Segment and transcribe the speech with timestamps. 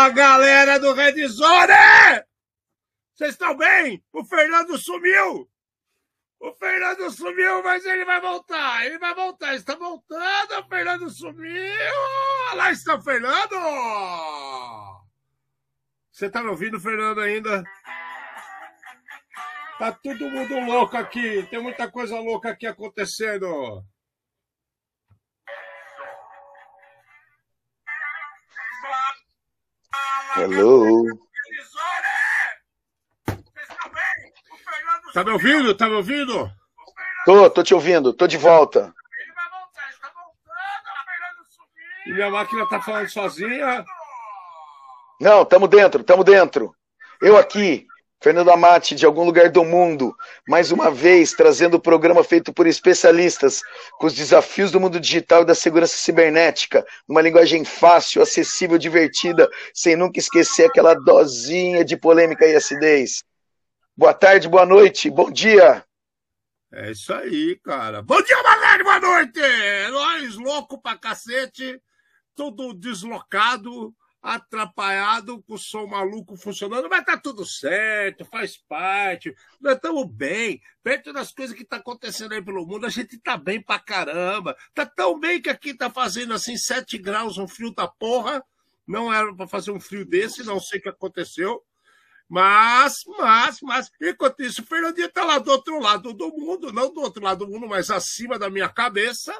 [0.00, 1.74] Fala galera do Red Zone!
[3.14, 4.02] Vocês estão bem?
[4.14, 5.46] O Fernando sumiu!
[6.40, 8.86] O Fernando sumiu, mas ele vai voltar.
[8.86, 9.54] Ele vai voltar.
[9.54, 10.58] Está voltando.
[10.58, 11.92] O Fernando sumiu.
[12.54, 13.56] Lá está o Fernando.
[16.10, 17.62] Você está me ouvindo, Fernando, ainda?
[19.78, 21.46] Tá todo mundo louco aqui.
[21.50, 23.84] Tem muita coisa louca aqui acontecendo.
[30.36, 31.04] Hello.
[35.12, 35.74] Tá me ouvindo?
[35.74, 36.50] Tá me ouvindo?
[37.24, 38.94] Tô, tô te ouvindo, tô de volta.
[39.18, 42.06] Ele vai voltar, está voltando, Fernando.
[42.06, 43.84] E minha máquina tá falando sozinha.
[45.20, 46.74] Não, tamo dentro, tamo dentro.
[47.20, 47.86] Eu aqui,
[48.22, 50.14] Fernando Amati, de algum lugar do mundo,
[50.46, 53.62] mais uma vez trazendo o programa feito por especialistas
[53.98, 59.48] com os desafios do mundo digital e da segurança cibernética, numa linguagem fácil, acessível, divertida,
[59.72, 63.24] sem nunca esquecer aquela dosinha de polêmica e acidez.
[63.96, 65.82] Boa tarde, boa noite, bom dia.
[66.72, 68.02] É isso aí, cara.
[68.02, 69.40] Bom dia, boa tarde, boa noite!
[69.90, 71.80] Nós, louco pra cacete,
[72.34, 79.34] tudo deslocado, atrapalhado, com o som maluco funcionando, mas tá tudo certo, faz parte.
[79.60, 83.36] Nós estamos bem, perto das coisas que tá acontecendo aí pelo mundo, a gente tá
[83.36, 84.56] bem pra caramba.
[84.74, 88.44] Tá tão bem que aqui tá fazendo assim 7 graus, um frio da porra.
[88.86, 91.64] Não era para fazer um frio desse, não sei o que aconteceu.
[92.28, 96.92] Mas, mas, mas, enquanto isso, o Fernandinho está lá do outro lado do mundo, não
[96.92, 99.34] do outro lado do mundo, mas acima da minha cabeça,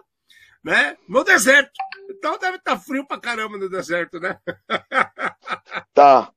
[0.64, 0.96] né?
[1.08, 1.72] No deserto.
[2.10, 4.38] Então deve estar tá frio pra caramba no deserto, né?
[5.94, 6.32] Tá.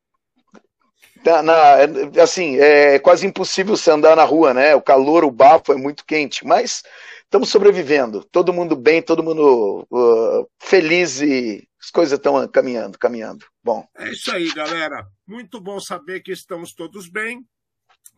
[1.23, 4.75] tá na, assim, é quase impossível você andar na rua, né?
[4.75, 6.83] O calor, o bafo é muito quente, mas
[7.23, 8.23] estamos sobrevivendo.
[8.25, 13.45] Todo mundo bem, todo mundo uh, feliz e as coisas estão caminhando, caminhando.
[13.63, 13.85] Bom.
[13.97, 15.05] É isso aí, galera.
[15.27, 17.43] Muito bom saber que estamos todos bem.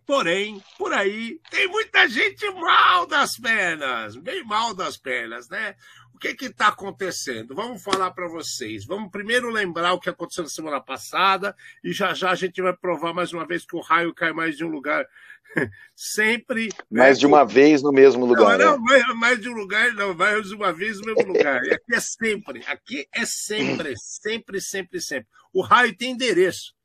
[0.06, 5.76] Porém, por aí tem muita gente mal das pernas, bem mal das pernas, né?
[6.14, 7.56] O que está acontecendo?
[7.56, 8.86] Vamos falar para vocês.
[8.86, 12.74] Vamos primeiro lembrar o que aconteceu na semana passada e já já a gente vai
[12.74, 15.06] provar mais uma vez que o raio cai mais de um lugar.
[15.96, 16.70] Sempre.
[16.90, 17.20] Mais né?
[17.22, 18.60] de uma vez no mesmo lugar.
[18.60, 19.00] Não, não né?
[19.04, 21.64] mais, mais, de um lugar, não, mais de uma vez no mesmo lugar.
[21.66, 22.64] E aqui é sempre.
[22.68, 25.28] Aqui é sempre, sempre, sempre, sempre.
[25.52, 26.76] O raio tem endereço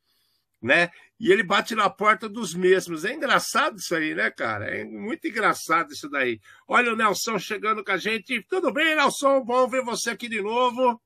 [0.61, 0.91] né?
[1.20, 3.04] E ele bate na porta dos mesmos.
[3.04, 4.64] É engraçado isso aí, né, cara?
[4.75, 6.41] É muito engraçado isso daí.
[6.66, 8.42] Olha o Nelson chegando com a gente.
[8.48, 9.44] Tudo bem, Nelson?
[9.44, 10.98] Bom ver você aqui de novo.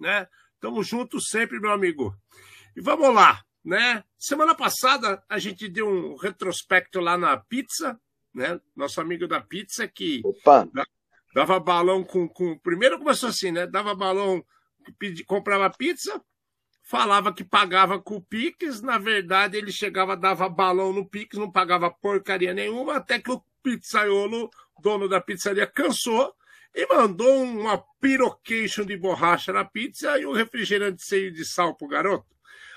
[0.00, 0.26] Né?
[0.58, 2.12] Tamo juntos sempre, meu amigo.
[2.76, 4.02] E vamos lá, né?
[4.18, 7.96] Semana passada a gente deu um retrospecto lá na pizza,
[8.34, 8.60] né?
[8.74, 10.68] Nosso amigo da pizza que Opa.
[11.32, 12.58] dava balão com, com.
[12.58, 13.64] Primeiro começou assim, né?
[13.64, 14.44] Dava balão,
[15.24, 16.20] comprava pizza,
[16.84, 21.50] falava que pagava com o Pix, na verdade ele chegava, dava balão no Pix, não
[21.50, 24.50] pagava porcaria nenhuma, até que o pizzaiolo,
[24.80, 26.32] dono da pizzaria, cansou
[26.74, 31.88] e mandou uma pirocation de borracha na pizza e um refrigerante cheio de sal pro
[31.88, 32.26] garoto.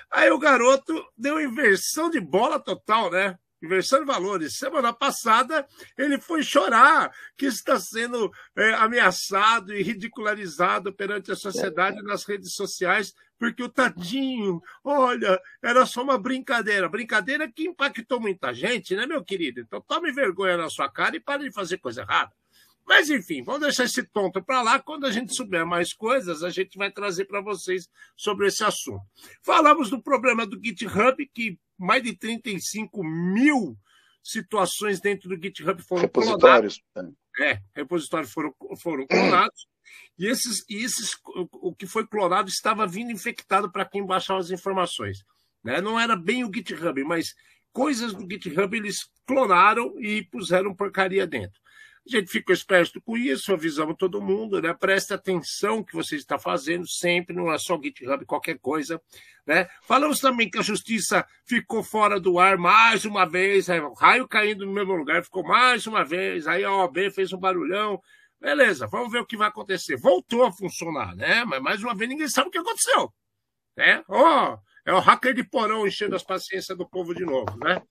[0.09, 3.37] Aí o garoto deu inversão de bola total, né?
[3.61, 4.57] Inversão de valores.
[4.57, 5.65] Semana passada
[5.97, 12.53] ele foi chorar que está sendo é, ameaçado e ridicularizado perante a sociedade nas redes
[12.53, 16.89] sociais porque o tadinho, olha, era só uma brincadeira.
[16.89, 19.59] Brincadeira que impactou muita gente, né, meu querido?
[19.59, 22.31] Então tome vergonha na sua cara e pare de fazer coisa errada.
[22.87, 24.79] Mas enfim, vamos deixar esse tonto para lá.
[24.79, 29.03] Quando a gente souber mais coisas, a gente vai trazer para vocês sobre esse assunto.
[29.43, 33.77] Falamos do problema do GitHub, que mais de 35 mil
[34.23, 36.81] situações dentro do GitHub foram repositórios.
[36.93, 37.17] clonados.
[37.39, 39.67] É, repositórios foram, foram clonados.
[40.17, 41.11] E esses, e esses,
[41.51, 45.25] o que foi clonado estava vindo infectado para quem baixava as informações.
[45.61, 45.81] Né?
[45.81, 47.35] Não era bem o GitHub, mas
[47.73, 51.59] coisas do GitHub eles clonaram e puseram porcaria dentro.
[52.07, 54.73] A gente ficou esperto com isso, avisamos todo mundo, né?
[54.73, 59.01] Preste atenção que você está fazendo sempre, não é só GitHub, qualquer coisa,
[59.45, 59.67] né?
[59.83, 64.65] Falamos também que a justiça ficou fora do ar mais uma vez, o raio caindo
[64.65, 68.01] no mesmo lugar, ficou mais uma vez, aí a OAB fez um barulhão,
[68.39, 69.97] Beleza, vamos ver o que vai acontecer.
[69.97, 71.43] Voltou a funcionar, né?
[71.43, 73.11] Mas mais uma vez ninguém sabe o que aconteceu.
[73.75, 74.03] Né?
[74.07, 74.57] Oh,
[74.87, 77.81] é o hacker de porão enchendo as paciências do povo de novo, né?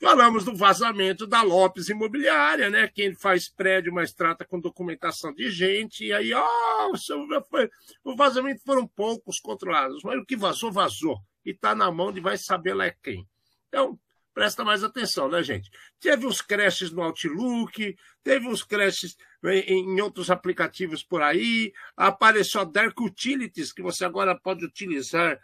[0.00, 2.88] Falamos do vazamento da Lopes Imobiliária, né?
[2.88, 6.06] Quem faz prédio, mas trata com documentação de gente.
[6.06, 6.42] E aí, ó,
[6.90, 11.18] oh, o vazamento foram poucos controlados, mas o que vazou, vazou.
[11.44, 13.28] E está na mão de vai saber lá quem.
[13.68, 14.00] Então,
[14.32, 15.70] presta mais atenção, né, gente?
[16.00, 17.94] Teve uns crashes no Outlook,
[18.24, 24.34] teve uns crashes em outros aplicativos por aí, apareceu a Dark Utilities, que você agora
[24.34, 25.38] pode utilizar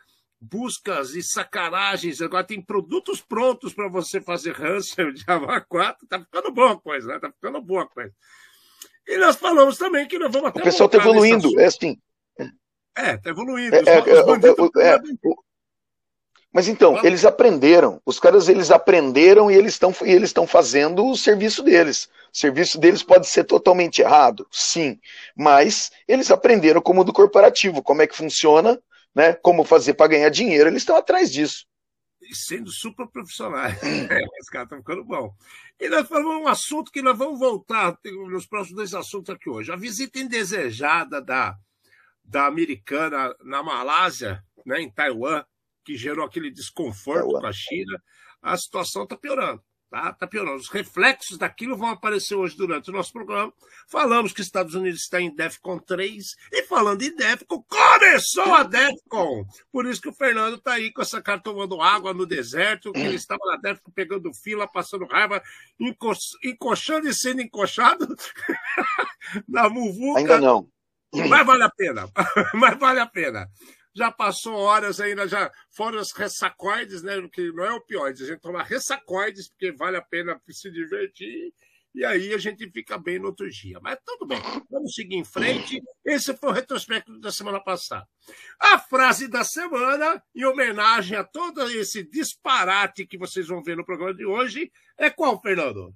[0.50, 2.20] buscas e sacanagens.
[2.20, 6.06] Agora tem produtos prontos para você fazer ransom de Java 4.
[6.06, 7.18] Tá ficando boa a coisa, né?
[7.18, 8.12] Tá ficando boa a coisa.
[9.06, 10.60] E nós falamos também que nós vamos até.
[10.60, 11.98] O pessoal está evoluindo, é assim.
[12.96, 13.74] É, está evoluindo.
[13.74, 14.98] É, os é, é,
[16.54, 18.00] mas então, eles aprenderam.
[18.06, 22.08] Os caras eles aprenderam e eles estão eles estão fazendo o serviço deles.
[22.32, 25.00] O serviço deles pode ser totalmente errado, sim,
[25.36, 28.80] mas eles aprenderam como do corporativo, como é que funciona,
[29.14, 29.34] né?
[29.34, 30.68] Como fazer para ganhar dinheiro.
[30.68, 31.66] Eles estão atrás disso.
[32.20, 33.76] E sendo super profissionais.
[33.82, 35.34] é, os caras estão ficando bom.
[35.78, 39.70] E nós falamos um assunto que nós vamos voltar nos próximos dois assuntos aqui hoje.
[39.70, 41.54] A visita indesejada da,
[42.24, 45.44] da americana na Malásia, né, em Taiwan,
[45.84, 48.02] que gerou aquele desconforto com a China,
[48.40, 49.62] a situação está piorando.
[49.94, 50.56] Tá, tá piorando.
[50.56, 53.52] Os reflexos daquilo vão aparecer hoje durante o nosso programa.
[53.86, 56.34] Falamos que os Estados Unidos está em DEFCON 3.
[56.50, 59.44] E falando em DEFCON, começou a DEFCON!
[59.70, 62.98] Por isso que o Fernando está aí com essa cara tomando água no deserto, que
[62.98, 65.40] ele estava na DEFCON pegando fila, passando raiva,
[65.78, 66.12] enco
[66.42, 68.04] encoxando e sendo encoxado
[69.46, 70.18] na muvuca.
[70.18, 70.68] Ainda não.
[71.14, 72.08] Mas vale a pena.
[72.52, 73.48] Mas vale a pena
[73.94, 77.14] já passou horas ainda, já fora os ressacoides, né?
[77.32, 81.52] Que não é opioides, a gente toma ressacoides, porque vale a pena se divertir.
[81.94, 83.78] E aí a gente fica bem no outro dia.
[83.80, 85.80] Mas tudo bem, vamos seguir em frente.
[86.04, 88.04] Esse foi o retrospecto da semana passada.
[88.60, 93.84] A frase da semana, em homenagem a todo esse disparate que vocês vão ver no
[93.84, 95.94] programa de hoje, é qual, Fernando?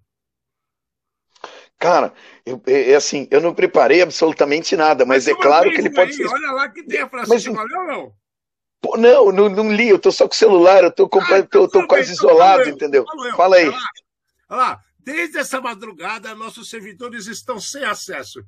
[1.78, 2.12] Cara,
[2.44, 5.90] eu, é, é, assim, eu não preparei absolutamente nada, mas, mas é claro que ele
[5.90, 6.26] pode ser.
[6.26, 8.12] Olha lá que tem a frase mas, valeu, não?
[8.80, 11.66] Pô, não, não, não, li, eu tô só com o celular, eu tô, ah, então,
[11.66, 13.04] tô, tô quase então isolado, eu, entendeu?
[13.36, 13.68] Fala aí.
[13.68, 13.88] Olha lá,
[14.50, 18.44] olha lá, desde essa madrugada, nossos servidores estão sem acesso.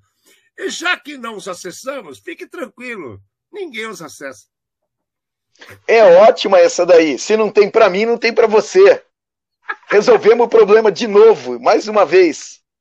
[0.59, 3.21] E já que não os acessamos, fique tranquilo,
[3.53, 4.47] ninguém os acessa.
[5.87, 7.19] É ótima essa daí.
[7.19, 9.03] Se não tem para mim, não tem para você.
[9.89, 12.60] Resolvemos o problema de novo, mais uma vez.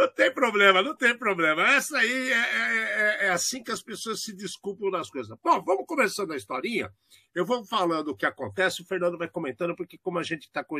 [0.00, 1.74] Não tem problema, não tem problema.
[1.74, 5.36] Essa aí é, é, é, é, assim que as pessoas se desculpam das coisas.
[5.44, 6.90] Bom, vamos começando a historinha.
[7.34, 10.64] Eu vou falando o que acontece, o Fernando vai comentando, porque como a gente está
[10.64, 10.78] com,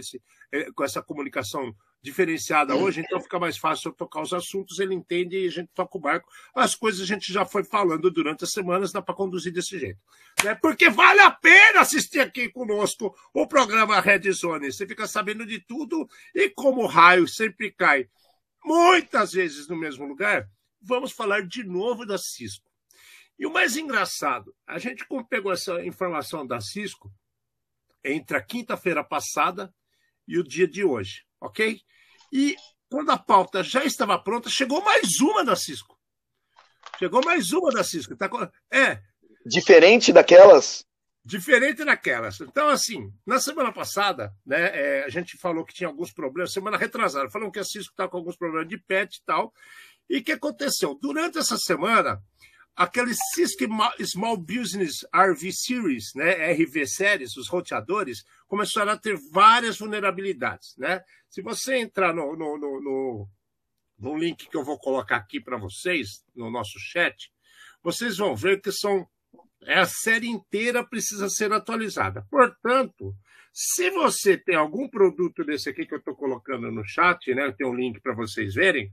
[0.51, 4.95] é, com essa comunicação diferenciada hoje, então fica mais fácil eu tocar os assuntos, ele
[4.95, 6.27] entende e a gente toca o barco.
[6.55, 10.01] As coisas a gente já foi falando durante as semanas, dá para conduzir desse jeito.
[10.43, 10.55] Né?
[10.55, 14.73] Porque vale a pena assistir aqui conosco o programa Red Zone.
[14.73, 18.09] Você fica sabendo de tudo e como o raio sempre cai
[18.65, 20.49] muitas vezes no mesmo lugar,
[20.81, 22.71] vamos falar de novo da Cisco.
[23.39, 27.11] E o mais engraçado, a gente pegou essa informação da Cisco
[28.05, 29.73] entre a quinta-feira passada
[30.29, 31.81] e o dia de hoje, ok?
[32.33, 32.57] E
[32.91, 35.99] quando a pauta já estava pronta, chegou mais uma da Cisco.
[36.99, 38.17] Chegou mais uma da Cisco.
[38.17, 38.29] Tá...
[38.71, 39.01] É.
[39.47, 40.85] Diferente daquelas?
[41.31, 42.41] Diferente daquelas.
[42.41, 46.77] Então, assim, na semana passada, né, é, a gente falou que tinha alguns problemas, semana
[46.77, 49.55] retrasada, falamos que a Cisco está com alguns problemas de PET e tal.
[50.09, 50.99] E o que aconteceu?
[51.01, 52.21] Durante essa semana,
[52.75, 53.63] aquele Cisco
[54.05, 60.75] Small Business RV Series, né, RV Series, os roteadores, começaram a ter várias vulnerabilidades.
[60.77, 61.01] Né?
[61.29, 63.29] Se você entrar no, no, no, no,
[64.01, 67.31] no link que eu vou colocar aqui para vocês, no nosso chat,
[67.85, 69.09] vocês vão ver que são
[69.67, 72.25] a série inteira precisa ser atualizada.
[72.31, 73.15] Portanto,
[73.53, 77.53] se você tem algum produto desse aqui que eu estou colocando no chat, né, eu
[77.53, 78.93] tenho um link para vocês verem,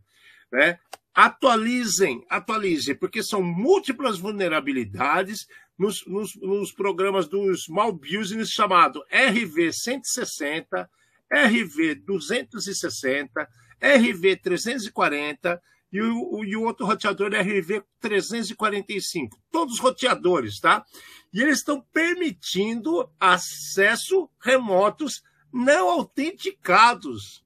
[0.52, 0.80] né,
[1.14, 5.48] atualizem, atualizem, porque são múltiplas vulnerabilidades
[5.78, 10.88] nos, nos, nos programas do Small Business chamado RV160,
[11.32, 13.48] RV260,
[13.82, 15.60] RV340
[15.98, 19.30] e o, e o outro roteador é RV345.
[19.52, 20.86] Todos roteadores, tá?
[21.34, 27.44] E eles estão permitindo acesso remotos não autenticados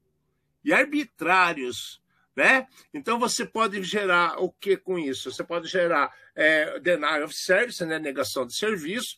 [0.64, 2.02] e arbitrários.
[2.36, 2.68] Né?
[2.94, 5.32] Então você pode gerar o que com isso?
[5.32, 8.00] Você pode gerar é, denial of service, né?
[8.00, 9.18] negação de serviço,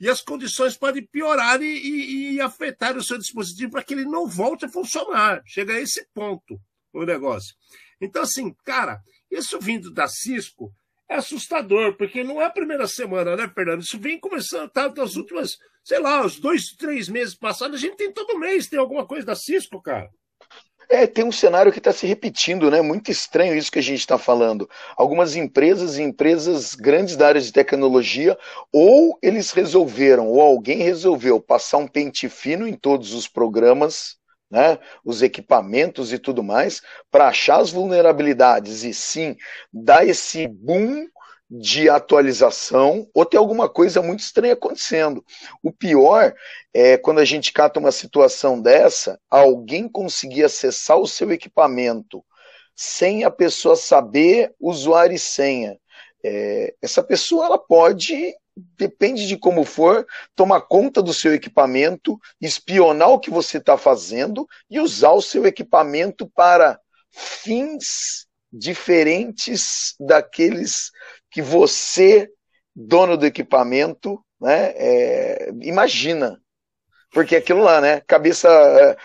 [0.00, 4.04] e as condições podem piorar e, e, e afetar o seu dispositivo para que ele
[4.04, 5.42] não volte a funcionar.
[5.46, 6.60] Chega a esse ponto
[6.92, 7.54] o negócio.
[8.00, 9.00] Então, assim, cara,
[9.30, 10.72] isso vindo da Cisco
[11.08, 13.82] é assustador, porque não é a primeira semana, né, Fernando?
[13.82, 17.96] Isso vem começando, tá, das últimas, sei lá, os dois, três meses passados, a gente
[17.96, 20.10] tem todo mês, tem alguma coisa da Cisco, cara.
[20.88, 22.80] É, tem um cenário que está se repetindo, né?
[22.80, 24.70] Muito estranho isso que a gente está falando.
[24.96, 28.38] Algumas empresas, empresas grandes da área de tecnologia,
[28.72, 34.16] ou eles resolveram, ou alguém resolveu passar um pente fino em todos os programas,
[34.50, 34.78] né?
[35.04, 39.36] Os equipamentos e tudo mais, para achar as vulnerabilidades e sim
[39.72, 41.06] dar esse boom
[41.48, 45.24] de atualização ou tem alguma coisa muito estranha acontecendo.
[45.62, 46.34] O pior
[46.74, 52.24] é quando a gente cata uma situação dessa, alguém conseguir acessar o seu equipamento
[52.74, 55.78] sem a pessoa saber usuário e senha.
[56.22, 63.10] É, essa pessoa ela pode, depende de como for, tomar conta do seu equipamento, espionar
[63.10, 70.90] o que você está fazendo e usar o seu equipamento para fins diferentes daqueles
[71.30, 72.30] que você,
[72.74, 76.40] dono do equipamento, né, é, imagina.
[77.10, 78.02] Porque aquilo lá, né?
[78.06, 78.96] Cabeça, é,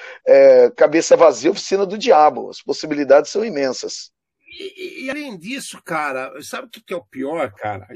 [0.66, 2.50] é, cabeça vazia, oficina do diabo.
[2.50, 4.12] As possibilidades são imensas.
[4.52, 7.88] E, e, além disso, cara, sabe o que, é o pior, cara?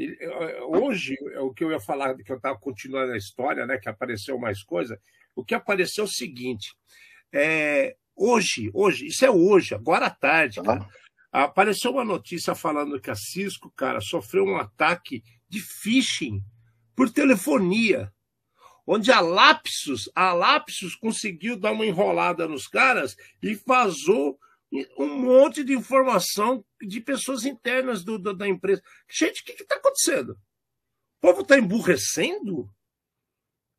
[0.70, 3.78] Hoje, é o que eu ia falar, que eu estava continuando a história, né?
[3.78, 5.00] Que apareceu mais coisa.
[5.36, 6.74] O que apareceu é o seguinte:
[7.34, 10.88] é, hoje, hoje, isso é hoje, agora à tarde, cara.
[11.30, 16.42] Apareceu uma notícia falando que a Cisco, cara, sofreu um ataque de phishing
[16.96, 18.10] por telefonia,
[18.88, 24.40] onde a Lapsus, a Lapsus conseguiu dar uma enrolada nos caras e vazou
[24.98, 28.82] um monte de informação de pessoas internas do, do da empresa.
[29.10, 30.32] Gente, o que está acontecendo?
[30.32, 32.70] O povo está emburrecendo?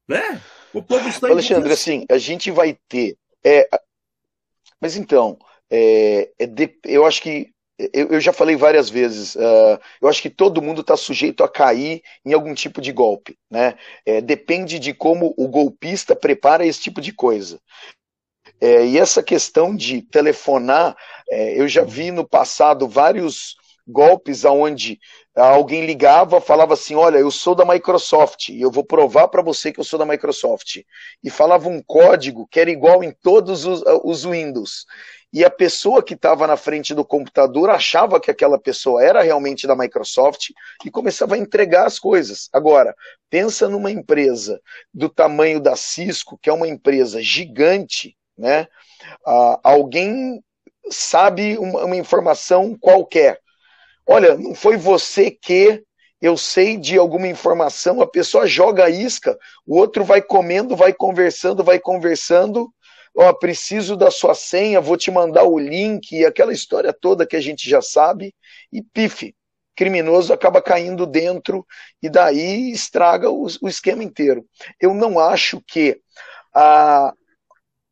[0.08, 0.40] Né?
[0.72, 3.18] O povo está Alexandre, assim, a gente vai ter.
[3.44, 3.68] É,
[4.80, 5.38] mas então,
[5.70, 10.22] é, é de, eu acho que eu, eu, já falei várias vezes, uh, eu acho
[10.22, 13.36] que todo mundo está sujeito a cair em algum tipo de golpe.
[13.50, 13.74] Né?
[14.04, 17.60] É, depende de como o golpista prepara esse tipo de coisa.
[18.60, 20.96] É, e essa questão de telefonar,
[21.30, 24.98] é, eu já vi no passado vários golpes aonde
[25.34, 29.70] alguém ligava, falava assim, olha, eu sou da Microsoft e eu vou provar para você
[29.70, 30.82] que eu sou da Microsoft.
[31.22, 34.86] E falava um código que era igual em todos os, os Windows.
[35.32, 39.66] E a pessoa que estava na frente do computador achava que aquela pessoa era realmente
[39.66, 40.50] da Microsoft
[40.84, 42.48] e começava a entregar as coisas.
[42.52, 42.94] Agora,
[43.28, 44.58] pensa numa empresa
[44.94, 48.66] do tamanho da Cisco, que é uma empresa gigante, né?
[49.26, 50.42] Ah, alguém
[50.90, 53.40] sabe uma, uma informação qualquer
[54.06, 55.82] Olha, não foi você que
[56.22, 60.92] eu sei de alguma informação, a pessoa joga a isca, o outro vai comendo, vai
[60.94, 62.72] conversando, vai conversando.
[63.16, 67.40] Ó, preciso da sua senha, vou te mandar o link, aquela história toda que a
[67.40, 68.34] gente já sabe,
[68.72, 69.34] e pife,
[69.74, 71.66] criminoso acaba caindo dentro
[72.02, 74.46] e daí estraga o, o esquema inteiro.
[74.80, 76.00] Eu não acho que
[76.54, 77.12] a,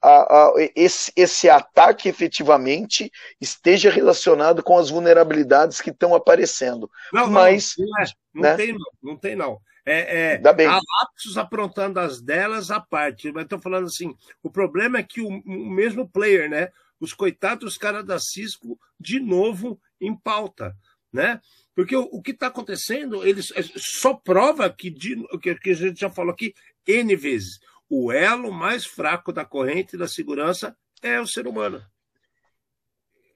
[0.05, 6.91] a, a, esse, esse ataque efetivamente esteja relacionado com as vulnerabilidades que estão aparecendo.
[7.11, 8.07] Não, Mas, não, não, é.
[8.35, 8.57] não né?
[8.57, 9.61] tem não, não tem não.
[9.87, 10.67] É, é, bem.
[10.67, 13.33] Há lapsos aprontando as delas à parte.
[13.33, 16.71] Mas estou falando assim, o problema é que o, o mesmo player, né?
[17.01, 20.75] Os coitados os caras da Cisco, de novo, em pauta,
[21.13, 21.41] né?
[21.75, 25.75] Porque o, o que está acontecendo, eles é, só prova que, de, que, que a
[25.75, 26.55] gente já falou aqui
[26.87, 27.59] N vezes
[27.97, 31.85] o elo mais fraco da corrente da segurança é o ser humano.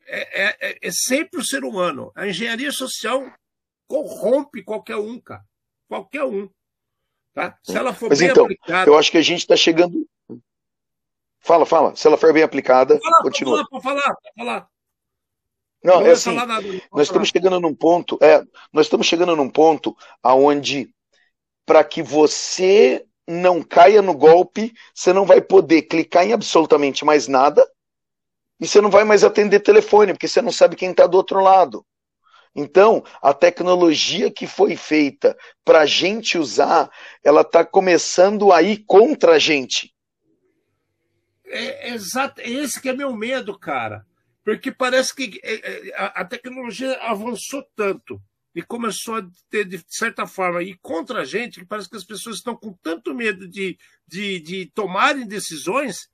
[0.06, 2.10] É, é, é, é sempre o ser humano.
[2.16, 3.30] A engenharia social
[3.86, 5.44] corrompe qualquer um, cara.
[5.86, 6.50] Qualquer um.
[7.32, 7.56] Tá?
[7.62, 8.90] Se ela for Mas bem então, aplicada.
[8.90, 10.08] Eu acho que a gente está chegando.
[11.38, 11.94] Fala, fala.
[11.94, 13.64] Se ela for bem aplicada, falar, continua.
[13.68, 14.68] Pode falar, pode falar.
[15.84, 17.02] Não, não é assim, nada, nós falar.
[17.02, 20.92] estamos chegando num ponto, é, nós estamos chegando num ponto aonde
[21.64, 27.28] para que você não caia no golpe, você não vai poder clicar em absolutamente mais
[27.28, 27.62] nada
[28.58, 31.40] e você não vai mais atender telefone, porque você não sabe quem está do outro
[31.42, 31.85] lado.
[32.56, 36.90] Então, a tecnologia que foi feita para a gente usar,
[37.23, 39.94] ela está começando a ir contra a gente.
[41.44, 44.06] É, exato, esse que é meu medo, cara.
[44.42, 48.18] Porque parece que é, é, a tecnologia avançou tanto
[48.58, 52.04] e começou a ter, de certa forma, ir contra a gente, que parece que as
[52.04, 56.08] pessoas estão com tanto medo de, de, de tomarem decisões,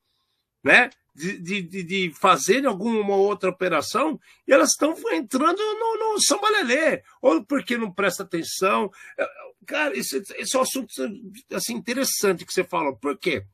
[0.63, 0.91] né?
[1.15, 7.43] De, de, de fazerem alguma outra operação, e elas estão entrando no, no sambalelê, ou
[7.43, 8.91] porque não presta atenção.
[9.65, 10.93] Cara, esse, esse é um assunto
[11.51, 12.95] assim, interessante que você fala.
[12.95, 13.47] Por quê?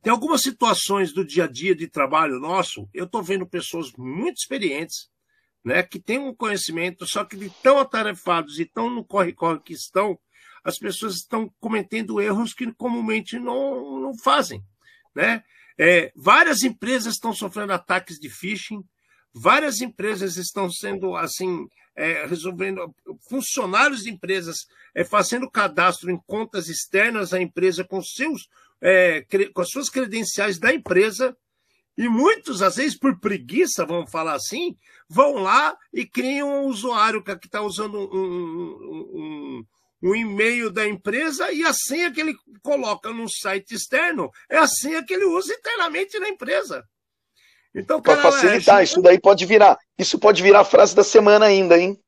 [0.00, 4.38] Tem algumas situações do dia a dia de trabalho nosso, eu estou vendo pessoas muito
[4.38, 5.10] experientes,
[5.64, 9.72] né, que têm um conhecimento, só que de tão atarefados e tão no corre-corre que
[9.72, 10.18] estão,
[10.62, 14.62] as pessoas estão cometendo erros que comumente não, não fazem.
[15.14, 15.42] Né?
[15.78, 18.84] É, várias empresas estão sofrendo ataques de phishing,
[19.32, 21.66] várias empresas estão sendo assim
[21.96, 22.94] é, resolvendo
[23.28, 28.48] funcionários de empresas é, fazendo cadastro em contas externas à empresa com seus
[28.80, 31.36] é, com as suas credenciais da empresa
[31.96, 34.76] e muitos às vezes por preguiça vamos falar assim
[35.08, 39.64] vão lá e criam um usuário que está usando um, um, um,
[40.02, 44.66] um e-mail da empresa e a senha que ele coloca no site externo é a
[44.66, 46.84] senha que ele usa internamente na empresa.
[47.74, 49.76] Então, para facilitar, é, isso daí pode virar.
[49.98, 52.00] Isso pode virar a frase da semana ainda, hein?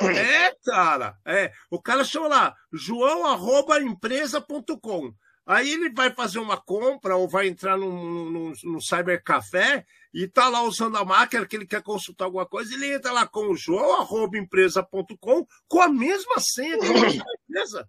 [0.00, 1.14] É, cara.
[1.24, 1.52] É.
[1.70, 5.12] O cara chama lá, joão.empresa.com.
[5.46, 10.48] Aí ele vai fazer uma compra ou vai entrar no, no, no cybercafé e tá
[10.48, 13.56] lá usando a máquina que ele quer consultar alguma coisa, ele entra lá com o
[13.56, 16.86] joão.empresa.com com a mesma senha da
[17.48, 17.88] empresa.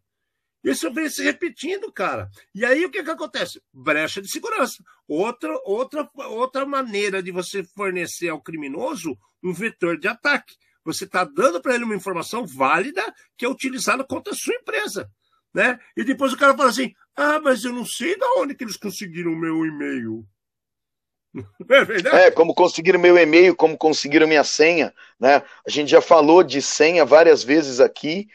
[0.64, 2.30] Isso vem se repetindo, cara.
[2.54, 3.62] E aí o que, que acontece?
[3.74, 4.84] Brecha de segurança.
[5.08, 10.56] Outra, outra, outra maneira de você fornecer ao criminoso um vetor de ataque.
[10.84, 13.02] Você está dando para ele uma informação válida
[13.38, 15.10] que é utilizada contra a sua empresa.
[15.54, 15.80] Né?
[15.96, 18.78] E depois o cara fala assim: ah, mas eu não sei de onde que eles
[18.78, 20.24] conseguiram o meu e-mail.
[21.70, 22.16] É verdade?
[22.16, 25.44] É, como conseguiram meu e-mail, como conseguiram minha senha, né?
[25.68, 28.28] A gente já falou de senha várias vezes aqui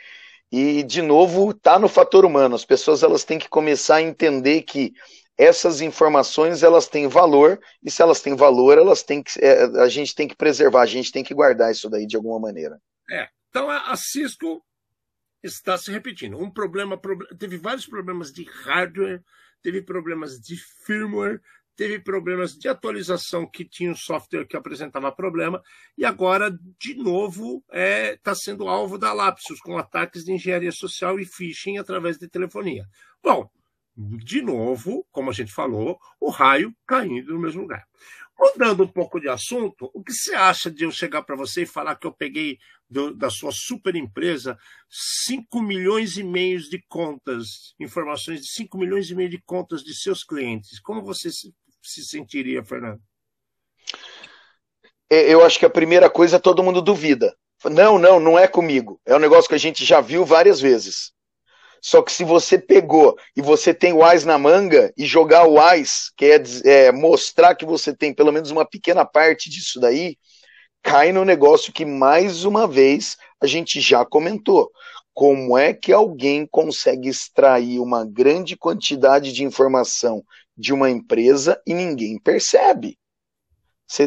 [0.53, 2.55] e de novo tá no fator humano.
[2.55, 4.93] As pessoas elas têm que começar a entender que
[5.37, 9.89] essas informações elas têm valor e se elas têm valor, elas têm que é, a
[9.89, 12.79] gente tem que preservar, a gente tem que guardar isso daí de alguma maneira.
[13.11, 13.27] É.
[13.49, 14.63] Então a Cisco
[15.43, 16.39] está se repetindo.
[16.39, 17.01] Um problema,
[17.39, 19.23] teve vários problemas de hardware,
[19.63, 21.41] teve problemas de firmware,
[21.77, 25.63] teve problemas de atualização que tinha um software que apresentava problema,
[25.97, 30.73] e agora, de novo, está é, tá sendo alvo da Lapsus, com ataques de engenharia
[30.73, 32.87] social e phishing através de telefonia.
[33.23, 33.51] Bom,
[33.97, 37.85] de novo, como a gente falou, o raio caindo no mesmo lugar.
[38.43, 41.67] Mudando um pouco de assunto, o que você acha de eu chegar para você e
[41.67, 42.59] falar que eu peguei
[42.91, 44.59] do, da sua super empresa
[45.29, 49.95] 5 milhões e meio de contas, informações de 5 milhões e meio de contas de
[49.95, 50.81] seus clientes?
[50.81, 53.01] Como você se, se sentiria, Fernando?
[55.09, 57.37] É, eu acho que a primeira coisa todo mundo duvida.
[57.71, 59.01] Não, não, não é comigo.
[59.07, 61.13] É um negócio que a gente já viu várias vezes.
[61.83, 65.59] Só que se você pegou e você tem o AIS na manga e jogar o
[65.59, 70.17] AIS, que é, é, mostrar que você tem pelo menos uma pequena parte disso daí,
[70.81, 74.71] cai no negócio que mais uma vez a gente já comentou.
[75.13, 80.23] Como é que alguém consegue extrair uma grande quantidade de informação
[80.57, 82.97] de uma empresa e ninguém percebe?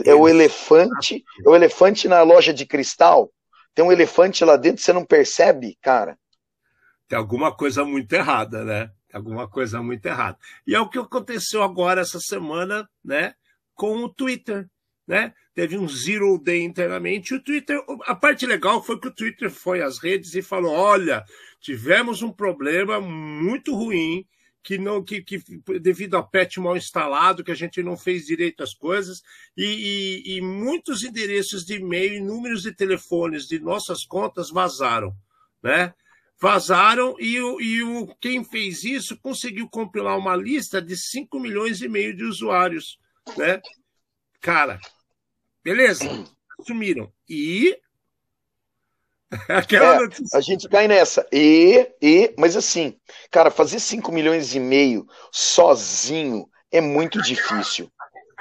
[0.05, 3.29] É o elefante, é o elefante na loja de cristal.
[3.75, 6.17] Tem um elefante lá dentro, você não percebe, cara
[7.07, 8.87] tem alguma coisa muito errada, né?
[9.07, 10.37] Tem alguma coisa muito errada.
[10.65, 13.35] E é o que aconteceu agora essa semana, né?
[13.73, 14.67] Com o Twitter,
[15.07, 15.33] né?
[15.53, 17.33] Teve um zero day internamente.
[17.33, 21.23] O Twitter, a parte legal foi que o Twitter foi às redes e falou: olha,
[21.61, 24.25] tivemos um problema muito ruim
[24.65, 25.39] que não que, que
[25.79, 29.21] devido ao patch mal instalado que a gente não fez direito as coisas
[29.55, 35.15] e, e, e muitos endereços de e-mail e números de telefones de nossas contas vazaram,
[35.61, 35.93] né?
[36.39, 41.81] Vazaram e, o, e o, quem fez isso conseguiu compilar uma lista de 5 milhões
[41.81, 42.99] e meio de usuários.
[43.37, 43.61] Né?
[44.41, 44.79] Cara,
[45.63, 46.05] beleza,
[46.65, 47.11] sumiram.
[47.27, 47.77] E.
[49.49, 51.27] Aquela é, A gente cai nessa.
[51.31, 52.97] E, e, mas assim,
[53.31, 57.89] cara, fazer 5 milhões e meio sozinho é muito difícil.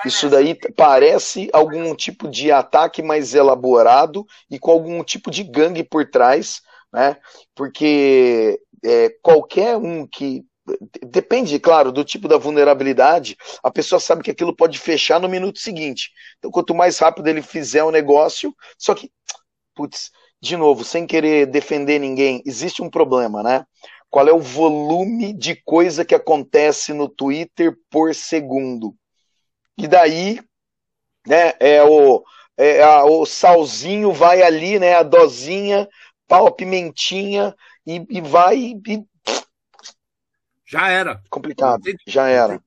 [0.05, 5.83] Isso daí parece algum tipo de ataque mais elaborado e com algum tipo de gangue
[5.83, 6.61] por trás
[6.95, 7.17] né?
[7.55, 10.45] Porque é, qualquer um que
[11.03, 15.59] depende, claro, do tipo da vulnerabilidade, a pessoa sabe que aquilo pode fechar no minuto
[15.59, 16.11] seguinte.
[16.39, 19.11] Então, quanto mais rápido ele fizer o negócio, só que,
[19.75, 23.67] putz, de novo, sem querer defender ninguém, existe um problema, né?
[24.09, 28.95] Qual é o volume de coisa que acontece no Twitter por segundo?
[29.77, 30.41] E daí,
[31.27, 32.23] né, é o,
[32.57, 35.89] é, a, o salzinho vai ali, né, a dosinha
[36.27, 37.55] pau, pimentinha
[37.87, 39.05] e, e vai e.
[40.67, 41.23] Já era.
[41.29, 42.63] Complicado, já era.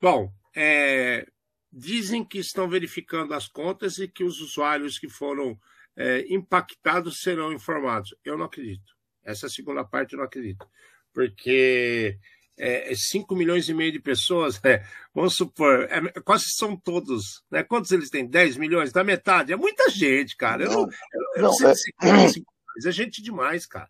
[0.00, 1.26] Bom, é,
[1.72, 5.58] dizem que estão verificando as contas e que os usuários que foram
[5.96, 8.14] é, impactados serão informados.
[8.24, 8.94] Eu não acredito.
[9.24, 10.66] Essa segunda parte eu não acredito.
[11.12, 12.18] Porque
[12.58, 14.86] é, 5 milhões e meio de pessoas, né?
[15.14, 17.42] vamos supor, é, quase são todos.
[17.50, 17.62] Né?
[17.62, 18.26] Quantos eles têm?
[18.26, 18.92] 10 milhões?
[18.92, 19.52] Da metade?
[19.52, 20.64] É muita gente, cara.
[20.64, 20.88] Eu não, não,
[21.34, 22.55] eu, não, não sei é...
[22.76, 23.88] mas é gente demais, cara.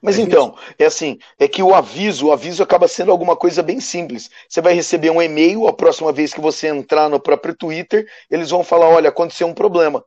[0.00, 3.80] Mas então, é assim, é que o aviso, o aviso acaba sendo alguma coisa bem
[3.80, 4.30] simples.
[4.48, 8.50] Você vai receber um e-mail, a próxima vez que você entrar no próprio Twitter, eles
[8.50, 10.04] vão falar, olha, aconteceu um problema.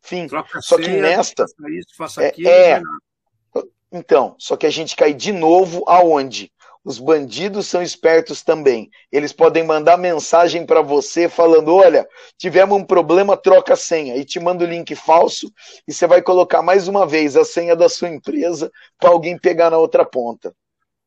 [0.00, 0.26] Fim.
[0.28, 2.48] Troca Só que senha, nesta, faça isso, faça É, aquilo.
[2.48, 2.80] é.
[2.80, 3.68] nada.
[3.92, 6.50] então, só que a gente cai de novo aonde?
[6.88, 8.88] Os bandidos são espertos também.
[9.12, 14.16] Eles podem mandar mensagem para você falando: olha, tivemos um problema, troca a senha.
[14.16, 15.52] E te manda o link falso
[15.86, 19.68] e você vai colocar mais uma vez a senha da sua empresa para alguém pegar
[19.68, 20.54] na outra ponta.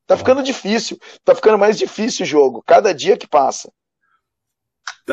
[0.06, 3.72] Tá ficando difícil, tá ficando mais difícil o jogo, cada dia que passa.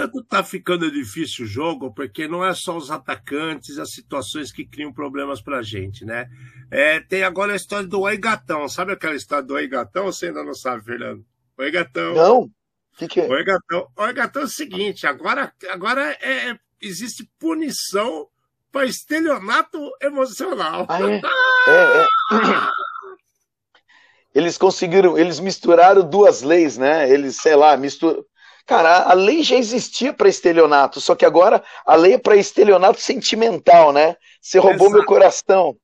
[0.01, 4.65] Tanto tá ficando difícil o jogo, porque não é só os atacantes, as situações que
[4.65, 6.29] criam problemas pra gente, né?
[6.71, 8.69] É, tem agora a história do Oi Gatão.
[8.69, 10.05] Sabe aquela história do Oi Gatão?
[10.07, 11.25] Você ainda não sabe, Fernando?
[11.57, 12.15] Oi Gatão.
[12.15, 12.41] Não?
[12.43, 12.51] O
[12.97, 13.29] que, que é?
[13.29, 13.89] Oi Gatão.
[13.97, 18.29] Oi Gatão é o seguinte, agora, agora é, é- existe punição
[18.71, 20.87] para estelionato emocional.
[20.89, 21.21] Ah, é?
[21.69, 22.79] É, é.
[24.35, 27.11] Eles conseguiram, eles misturaram duas leis, né?
[27.11, 28.25] Eles, sei lá, misturam.
[28.69, 33.01] Cara, a lei já existia para estelionato, só que agora a lei é para estelionato
[33.01, 34.15] sentimental, né?
[34.43, 34.93] Você roubou Exato.
[34.93, 35.81] meu coração.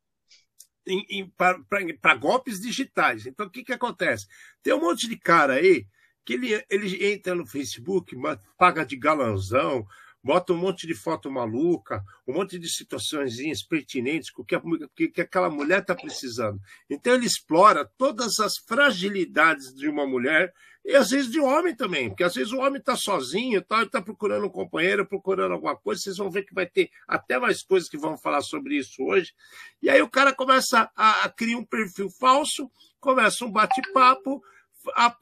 [2.02, 3.24] para golpes digitais.
[3.24, 4.26] Então, o que, que acontece?
[4.62, 5.86] Tem um monte de cara aí
[6.26, 8.14] que ele, ele entra no Facebook,
[8.58, 9.86] paga de galanzão,
[10.22, 14.60] bota um monte de foto maluca, um monte de situações pertinentes com o que, a
[15.10, 16.60] que aquela mulher está precisando.
[16.90, 20.52] Então, ele explora todas as fragilidades de uma mulher
[20.84, 24.02] e às vezes de homem também, porque às vezes o homem está sozinho, tá, está
[24.02, 27.88] procurando um companheiro, procurando alguma coisa, vocês vão ver que vai ter até mais coisas
[27.88, 29.32] que vão falar sobre isso hoje.
[29.80, 32.70] E aí o cara começa a, a criar um perfil falso,
[33.00, 34.42] começa um bate-papo,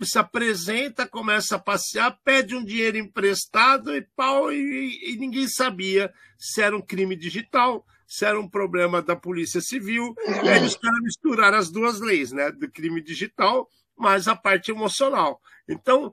[0.02, 6.12] se apresenta, começa a passear, pede um dinheiro emprestado e pau, e, e ninguém sabia
[6.38, 10.14] se era um crime digital, se era um problema da Polícia Civil.
[10.44, 12.50] E aí os caras misturaram as duas leis, né?
[12.50, 15.40] Do crime digital, mais a parte emocional.
[15.68, 16.10] Então,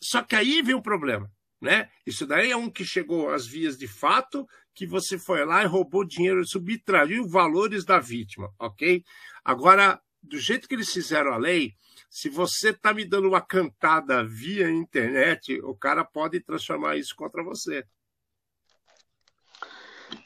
[0.00, 1.88] só que aí vem o problema, né?
[2.06, 5.66] Isso daí é um que chegou às vias de fato, que você foi lá e
[5.66, 9.04] roubou dinheiro, subtraiu valores da vítima, ok?
[9.44, 11.74] Agora, do jeito que eles fizeram a lei,
[12.10, 17.42] se você está me dando uma cantada via internet, o cara pode transformar isso contra
[17.42, 17.84] você.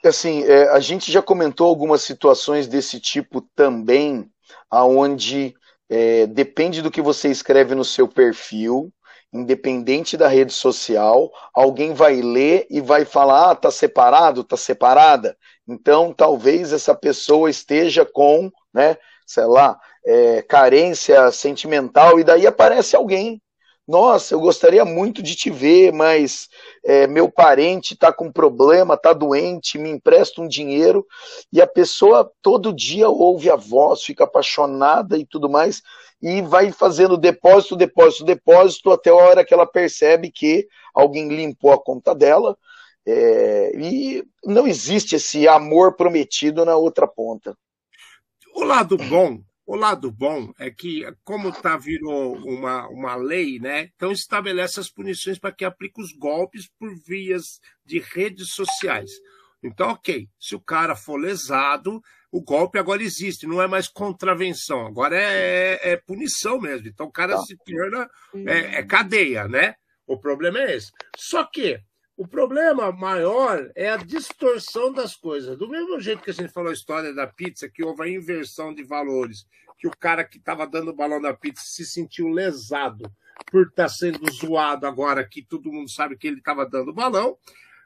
[0.04, 4.30] Assim, é, a gente já comentou algumas situações desse tipo também,
[4.70, 5.54] aonde
[5.88, 8.92] é, depende do que você escreve no seu perfil,
[9.32, 15.36] independente da rede social, alguém vai ler e vai falar, ah, tá separado, tá separada.
[15.66, 18.96] Então, talvez essa pessoa esteja com, né,
[19.26, 23.40] sei lá, é, carência sentimental, e daí aparece alguém.
[23.88, 26.46] Nossa, eu gostaria muito de te ver, mas
[26.84, 31.06] é, meu parente está com problema, está doente, me empresta um dinheiro,
[31.50, 35.80] e a pessoa todo dia ouve a voz, fica apaixonada e tudo mais,
[36.20, 41.72] e vai fazendo depósito, depósito, depósito, até a hora que ela percebe que alguém limpou
[41.72, 42.58] a conta dela,
[43.06, 47.56] é, e não existe esse amor prometido na outra ponta.
[48.54, 53.90] O lado bom, o lado bom é que, como tá virou uma, uma lei, né?
[53.94, 59.10] Então estabelece as punições para que aplique os golpes por vias de redes sociais.
[59.62, 62.00] Então, ok, se o cara for lesado,
[62.32, 66.88] o golpe agora existe, não é mais contravenção, agora é, é punição mesmo.
[66.88, 67.42] Então o cara Tá.
[67.42, 68.08] se torna
[68.46, 69.74] é, é cadeia, né?
[70.06, 70.90] O problema é esse.
[71.14, 71.78] Só que
[72.18, 75.56] o problema maior é a distorção das coisas.
[75.56, 78.74] Do mesmo jeito que a gente falou a história da pizza, que houve a inversão
[78.74, 79.46] de valores,
[79.78, 83.08] que o cara que estava dando o balão da pizza se sentiu lesado
[83.52, 87.38] por estar sendo zoado agora que todo mundo sabe que ele estava dando balão.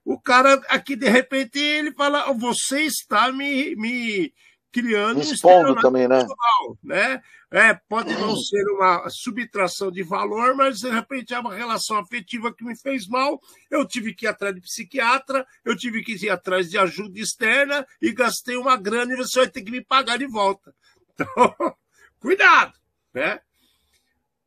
[0.03, 4.33] O cara aqui, de repente, ele fala: Você está me, me
[4.73, 6.17] criando um Expondo estelionato também, né?
[6.21, 7.23] emocional", né?
[7.51, 12.53] É, pode não ser uma subtração de valor, mas de repente é uma relação afetiva
[12.53, 13.39] que me fez mal.
[13.71, 17.87] Eu tive que ir atrás de psiquiatra, eu tive que ir atrás de ajuda externa
[18.01, 20.75] e gastei uma grana e você vai ter que me pagar de volta.
[21.15, 21.77] Então,
[22.19, 22.73] cuidado,
[23.13, 23.39] né?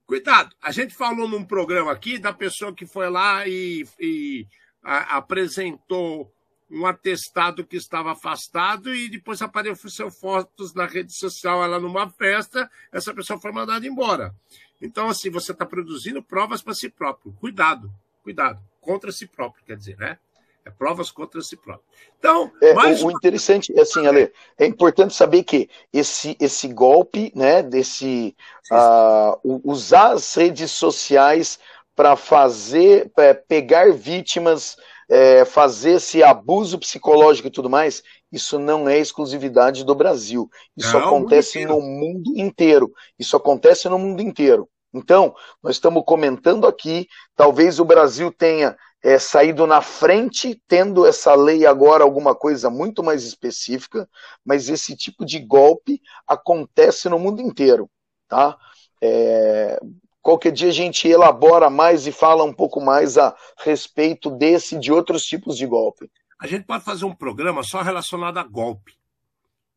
[0.08, 0.56] Cuidado.
[0.60, 4.48] A gente falou num programa aqui da pessoa que foi lá e, e
[4.84, 6.34] a- apresentou
[6.70, 12.70] um atestado que estava afastado e depois apareceu fotos na rede social, ela numa festa,
[12.92, 14.34] essa pessoa foi mandada embora.
[14.82, 17.34] Então, assim, você está produzindo provas para si próprio.
[17.34, 17.92] Cuidado,
[18.24, 18.62] cuidado.
[18.82, 20.18] Contra si próprio, quer dizer, né?
[20.66, 21.86] É provas contra si próprio.
[22.18, 27.32] Então, É, mais o, interessante é assim, Ale, é importante saber que esse, esse golpe,
[27.36, 28.36] né, desse
[28.72, 31.60] ah, u- usar as redes sociais
[31.96, 34.76] para fazer, pra pegar vítimas
[35.10, 40.50] é, fazer esse abuso psicológico e tudo mais, isso não é exclusividade do Brasil.
[40.76, 42.92] Isso não, acontece no mundo inteiro.
[43.18, 44.68] Isso acontece no mundo inteiro.
[44.94, 51.36] Então, nós estamos comentando aqui, talvez o Brasil tenha é, saído na frente, tendo essa
[51.36, 54.10] lei agora alguma coisa muito mais específica,
[54.44, 57.90] mas esse tipo de golpe acontece no mundo inteiro,
[58.28, 58.58] tá?
[59.02, 59.78] É,
[60.26, 64.80] qualquer dia a gente elabora mais e fala um pouco mais a respeito desse e
[64.80, 66.10] de outros tipos de golpe.
[66.42, 68.98] A gente pode fazer um programa só relacionado a golpe.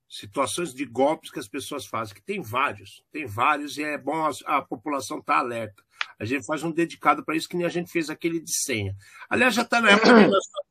[0.09, 4.25] Situações de golpes que as pessoas fazem, que tem vários, tem vários, e é bom
[4.25, 5.83] a, a população estar tá alerta.
[6.19, 8.97] A gente faz um dedicado para isso, que nem a gente fez aquele de senha.
[9.29, 10.31] Aliás, já está na época de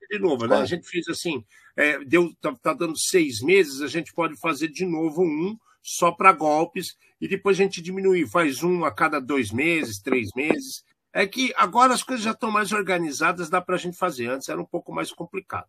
[0.09, 0.55] de novo, né?
[0.55, 4.69] A gente fez assim, é, deu, tá, tá dando seis meses, a gente pode fazer
[4.69, 5.55] de novo um
[5.87, 10.27] só para golpes e depois a gente diminui, faz um a cada dois meses, três
[10.35, 10.83] meses.
[11.13, 14.29] É que agora as coisas já estão mais organizadas, dá para a gente fazer.
[14.29, 15.67] Antes era um pouco mais complicado.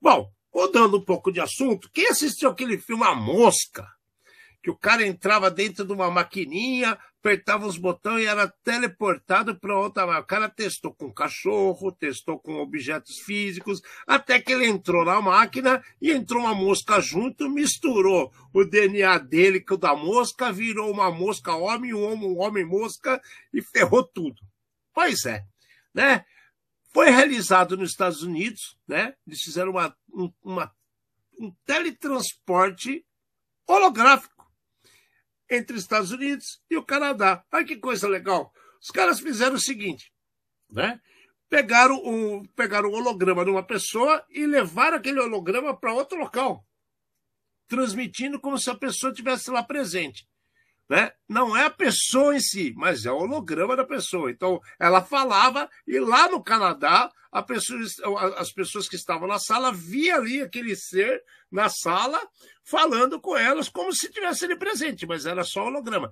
[0.00, 3.86] Bom, mudando um pouco de assunto, quem assistiu aquele filme A Mosca?
[4.62, 9.78] Que o cara entrava dentro de uma maquininha, apertava os botões e era teleportado para
[9.78, 10.18] outra.
[10.18, 15.82] O cara testou com cachorro, testou com objetos físicos, até que ele entrou na máquina
[16.00, 21.10] e entrou uma mosca junto, misturou o DNA dele com o da mosca, virou uma
[21.10, 23.20] mosca homem, um homem, um homem mosca
[23.52, 24.40] e ferrou tudo.
[24.94, 25.44] Pois é,
[25.92, 26.24] né?
[26.92, 29.14] Foi realizado nos Estados Unidos, né?
[29.26, 29.94] Eles fizeram uma,
[30.42, 30.72] uma
[31.38, 33.04] um teletransporte
[33.66, 34.37] holográfico
[35.50, 37.44] entre os Estados Unidos e o Canadá.
[37.52, 38.52] Olha que coisa legal.
[38.80, 40.12] Os caras fizeram o seguinte,
[40.70, 41.00] né?
[41.48, 46.64] Pegaram o, pegaram o holograma de uma pessoa e levaram aquele holograma para outro local,
[47.66, 50.28] transmitindo como se a pessoa estivesse lá presente.
[50.88, 51.12] Né?
[51.28, 54.30] Não é a pessoa em si, mas é o holograma da pessoa.
[54.30, 57.12] Então, ela falava e lá no Canadá,
[57.46, 57.80] pessoa,
[58.38, 62.18] as pessoas que estavam na sala via ali aquele ser na sala
[62.64, 66.10] falando com elas como se tivesse ali presente, mas era só holograma.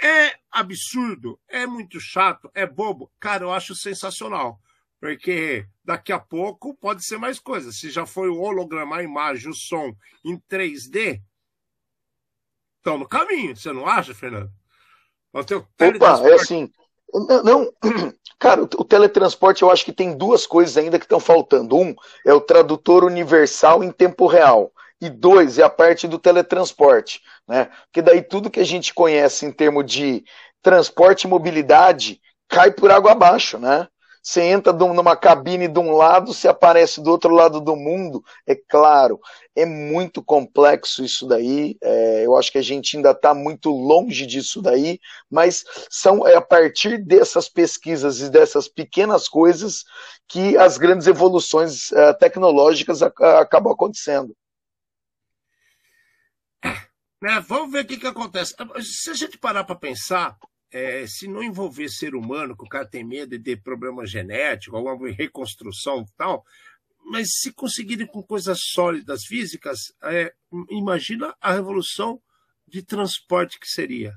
[0.00, 3.10] É absurdo, é muito chato, é bobo.
[3.18, 4.60] Cara, eu acho sensacional.
[5.00, 7.70] Porque daqui a pouco pode ser mais coisa.
[7.70, 11.22] Se já foi o holograma, a imagem, o som em 3D,
[12.78, 14.50] estão no caminho, você não acha, Fernando?
[16.18, 16.70] Opa, é assim.
[17.12, 17.72] Não, não,
[18.38, 21.76] cara, o teletransporte eu acho que tem duas coisas ainda que estão faltando.
[21.76, 21.94] Um
[22.26, 24.72] é o tradutor universal em tempo real.
[25.00, 27.70] E dois é a parte do teletransporte, né?
[27.84, 30.24] Porque daí tudo que a gente conhece em termos de
[30.60, 33.86] transporte e mobilidade cai por água abaixo, né?
[34.28, 38.22] Você entra numa cabine de um lado, você aparece do outro lado do mundo.
[38.46, 39.18] É claro,
[39.56, 41.78] é muito complexo isso daí.
[41.82, 46.36] É, eu acho que a gente ainda está muito longe disso daí, mas são é
[46.36, 49.84] a partir dessas pesquisas e dessas pequenas coisas
[50.28, 54.36] que as grandes evoluções é, tecnológicas a, a, acabam acontecendo.
[57.20, 58.54] É, vamos ver o que, que acontece.
[58.80, 60.38] Se a gente parar para pensar,
[60.70, 64.76] é, se não envolver ser humano, que o cara tem medo de ter problema genético,
[64.76, 66.44] alguma reconstrução e tal,
[67.04, 70.32] mas se conseguirem com coisas sólidas físicas, é,
[70.70, 72.20] imagina a revolução
[72.66, 74.14] de transporte que seria.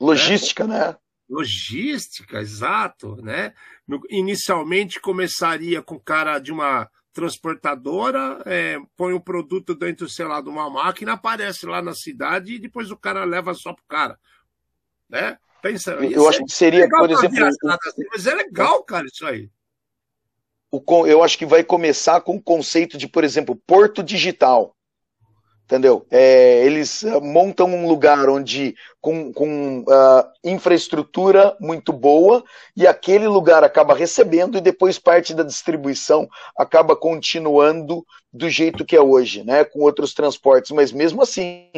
[0.00, 0.96] Logística, né?
[1.28, 3.52] Logística, exato, né?
[4.08, 10.24] Inicialmente começaria com o cara de uma transportadora, é, põe o um produto dentro, sei
[10.24, 13.84] lá, de uma máquina, aparece lá na cidade e depois o cara leva só pro
[13.86, 14.18] cara
[15.10, 15.36] né?
[15.62, 17.44] Pensa, eu acho que seria, por exemplo.
[17.44, 19.50] Assim, mas é legal, cara, isso aí.
[20.70, 24.74] O, eu acho que vai começar com o conceito de, por exemplo, porto digital.
[25.64, 26.04] Entendeu?
[26.10, 32.42] É, eles uh, montam um lugar onde com, com uh, infraestrutura muito boa
[32.76, 38.96] e aquele lugar acaba recebendo e depois parte da distribuição acaba continuando do jeito que
[38.96, 39.62] é hoje, né?
[39.62, 40.72] Com outros transportes.
[40.72, 41.70] Mas mesmo assim,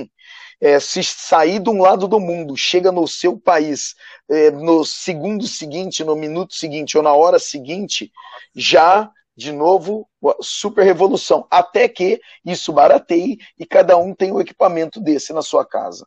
[0.63, 3.97] é, se sair de um lado do mundo, chega no seu país
[4.31, 8.13] é, no segundo seguinte, no minuto seguinte ou na hora seguinte,
[8.55, 10.09] já de novo,
[10.41, 11.49] super revolução.
[11.51, 16.07] Até que isso barateie e cada um tem um equipamento desse na sua casa.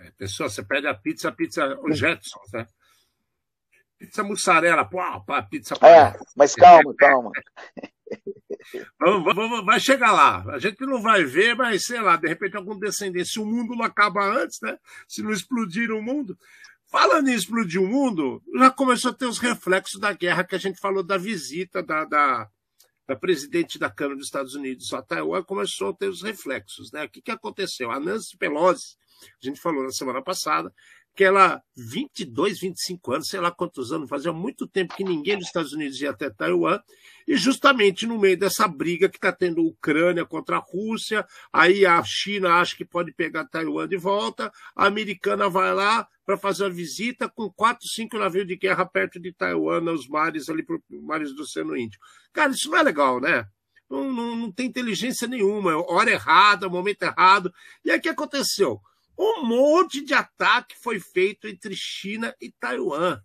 [0.00, 2.66] É, pessoal, você pede a pizza, a pizza o Jetson, né?
[3.96, 4.98] Pizza mussarela, pô,
[5.48, 5.74] pizza.
[5.76, 7.30] É, mas calma, calma.
[8.98, 10.44] Vamos, vamos, vai chegar lá.
[10.52, 13.28] A gente não vai ver, mas sei lá, de repente algum descendente.
[13.28, 14.78] Se o mundo não acaba antes, né?
[15.08, 16.38] Se não explodir o mundo.
[16.90, 20.58] Falando em explodir o mundo, já começou a ter os reflexos da guerra que a
[20.58, 22.48] gente falou da visita da, da,
[23.06, 26.92] da presidente da Câmara dos Estados Unidos a Taiwan, começou a ter os reflexos.
[26.92, 27.04] Né?
[27.04, 27.90] O que, que aconteceu?
[27.90, 28.96] A Nancy Pelosi,
[29.42, 30.72] a gente falou na semana passada,
[31.14, 35.72] aquela 22, 25 anos, sei lá quantos anos, fazia muito tempo que ninguém dos Estados
[35.72, 36.80] Unidos ia até Taiwan,
[37.26, 42.02] e justamente no meio dessa briga que está tendo Ucrânia contra a Rússia, aí a
[42.02, 46.70] China acha que pode pegar Taiwan de volta, a americana vai lá para fazer uma
[46.70, 51.42] visita com quatro, cinco navios de guerra perto de Taiwan, nos mares ali, mares do
[51.42, 52.04] Oceano Índico.
[52.32, 53.46] Cara, isso não é legal, né?
[53.88, 57.52] Não, não, não tem inteligência nenhuma, é hora errada, momento errado.
[57.84, 58.80] E aí o que aconteceu?
[59.18, 63.20] Um monte de ataque foi feito entre China e Taiwan.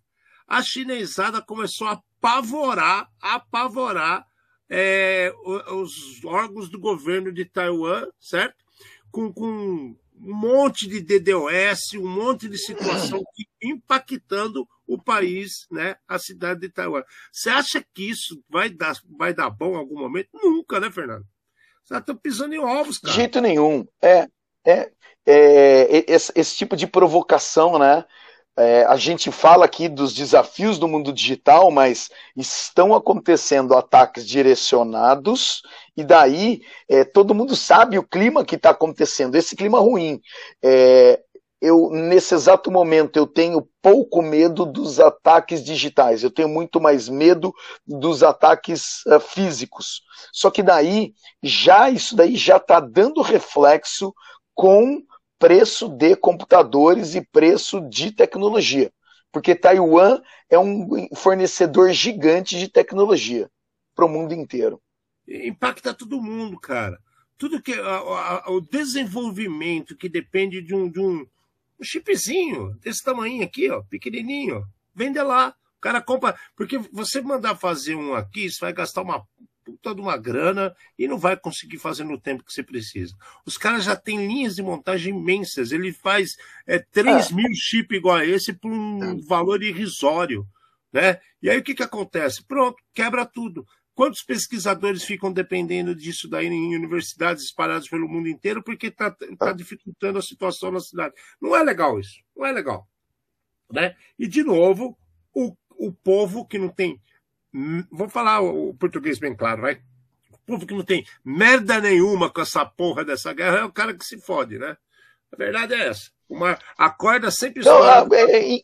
[0.46, 4.26] A chinesada começou a apavorar, apavorar
[4.68, 5.32] é,
[5.72, 8.64] os órgãos do governo de Taiwan, certo?
[9.10, 13.22] Com, com um monte de DDoS, um monte de situação
[13.62, 17.02] impactando o país, né, a cidade de Taiwan.
[17.32, 20.28] Você acha que isso vai dar, vai dar bom em algum momento?
[20.34, 21.26] Nunca, né, Fernando?
[21.82, 23.12] Você está pisando em ovos, cara.
[23.12, 23.86] De jeito nenhum.
[24.02, 24.28] É,
[24.66, 24.90] é,
[25.26, 28.04] é esse, esse, tipo de provocação, né?
[28.56, 35.62] É, a gente fala aqui dos desafios do mundo digital, mas estão acontecendo ataques direcionados,
[35.96, 40.20] e daí é, todo mundo sabe o clima que está acontecendo, esse clima ruim.
[40.62, 41.20] É,
[41.60, 47.08] eu, nesse exato momento, eu tenho pouco medo dos ataques digitais, eu tenho muito mais
[47.08, 47.52] medo
[47.86, 50.02] dos ataques uh, físicos.
[50.32, 54.14] Só que daí, já isso daí já está dando reflexo
[54.54, 55.02] com
[55.38, 58.92] preço de computadores e preço de tecnologia.
[59.32, 63.50] Porque Taiwan é um fornecedor gigante de tecnologia
[63.94, 64.82] para o mundo inteiro.
[65.26, 66.98] Impacta todo mundo, cara.
[67.38, 67.72] Tudo que.
[67.72, 71.26] A, a, o desenvolvimento que depende de um, de um,
[71.80, 75.54] chipzinho desse tamanho aqui, ó, pequenininho, vende lá.
[75.78, 76.38] O cara compra.
[76.56, 79.24] Porque você mandar fazer um aqui, você vai gastar uma
[79.70, 83.14] puta de uma grana e não vai conseguir fazer no tempo que você precisa.
[83.46, 85.70] Os caras já têm linhas de montagem imensas.
[85.70, 87.34] Ele faz é, 3 é.
[87.34, 89.26] mil chip igual a esse por um é.
[89.26, 90.46] valor irrisório.
[90.92, 91.20] Né?
[91.40, 92.44] E aí o que, que acontece?
[92.44, 93.66] Pronto, quebra tudo.
[93.94, 99.52] Quantos pesquisadores ficam dependendo disso daí em universidades espalhadas pelo mundo inteiro porque está tá
[99.52, 101.14] dificultando a situação na cidade?
[101.40, 102.20] Não é legal isso.
[102.36, 102.88] Não é legal.
[103.70, 103.94] Né?
[104.18, 104.98] E, de novo,
[105.32, 107.00] o, o povo que não tem
[107.90, 109.80] Vou falar o português bem claro, vai.
[110.32, 113.94] O povo que não tem merda nenhuma com essa porra dessa guerra é o cara
[113.94, 114.76] que se fode, né?
[115.32, 116.10] A verdade é essa.
[116.28, 117.64] Uma, a corda sempre.
[117.64, 118.60] Não, é, é,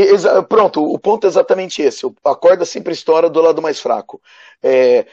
[0.00, 2.06] infelizmente, Pronto, o ponto é exatamente esse.
[2.24, 4.20] A corda sempre estoura do lado mais fraco.
[4.62, 5.06] É,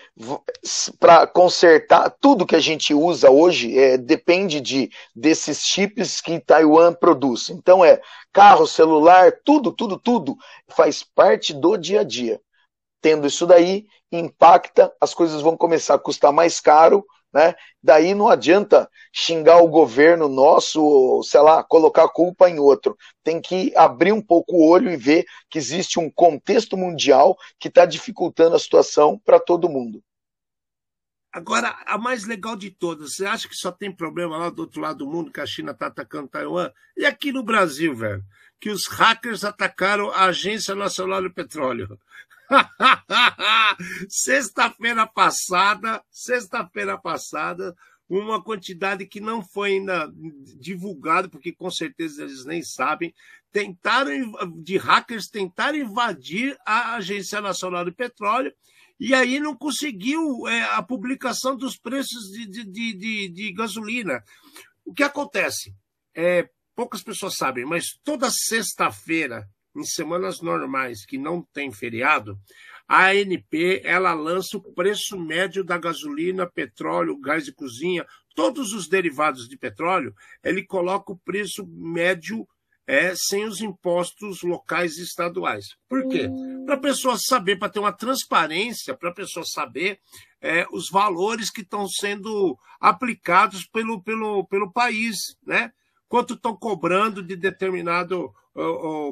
[0.99, 6.93] Para consertar, tudo que a gente usa hoje é, depende de desses chips que Taiwan
[6.93, 7.49] produz.
[7.49, 10.37] Então é carro, celular, tudo, tudo, tudo
[10.69, 12.41] faz parte do dia a dia.
[13.01, 17.55] Tendo isso daí, impacta, as coisas vão começar a custar mais caro, né?
[17.81, 22.95] Daí não adianta xingar o governo nosso, sei lá, colocar a culpa em outro.
[23.23, 27.67] Tem que abrir um pouco o olho e ver que existe um contexto mundial que
[27.67, 30.03] está dificultando a situação para todo mundo.
[31.33, 34.79] Agora, a mais legal de todas, você acha que só tem problema lá do outro
[34.79, 36.69] lado do mundo que a China está atacando Taiwan?
[36.95, 38.23] E aqui no Brasil, velho,
[38.61, 41.99] que os hackers atacaram a Agência Nacional do Petróleo.
[44.09, 47.75] sexta-feira passada, sexta-feira passada,
[48.09, 50.11] uma quantidade que não foi ainda
[50.59, 53.13] divulgada, porque com certeza eles nem sabem,
[53.51, 58.53] tentaram de hackers tentaram invadir a Agência Nacional de Petróleo
[58.99, 64.23] e aí não conseguiu é, a publicação dos preços de, de, de, de, gasolina.
[64.85, 65.75] O que acontece?
[66.15, 72.37] É, poucas pessoas sabem, mas toda sexta-feira em semanas normais que não tem feriado,
[72.87, 78.05] a ANP ela lança o preço médio da gasolina, petróleo, gás de cozinha,
[78.35, 82.47] todos os derivados de petróleo, ele coloca o preço médio
[82.85, 85.65] é, sem os impostos locais e estaduais.
[85.87, 86.27] Por quê?
[86.27, 86.65] Hum.
[86.65, 89.99] Para a pessoa saber, para ter uma transparência, para a pessoa saber
[90.41, 95.71] é, os valores que estão sendo aplicados pelo, pelo, pelo país, né?
[96.13, 98.31] Quanto estão cobrando de determinado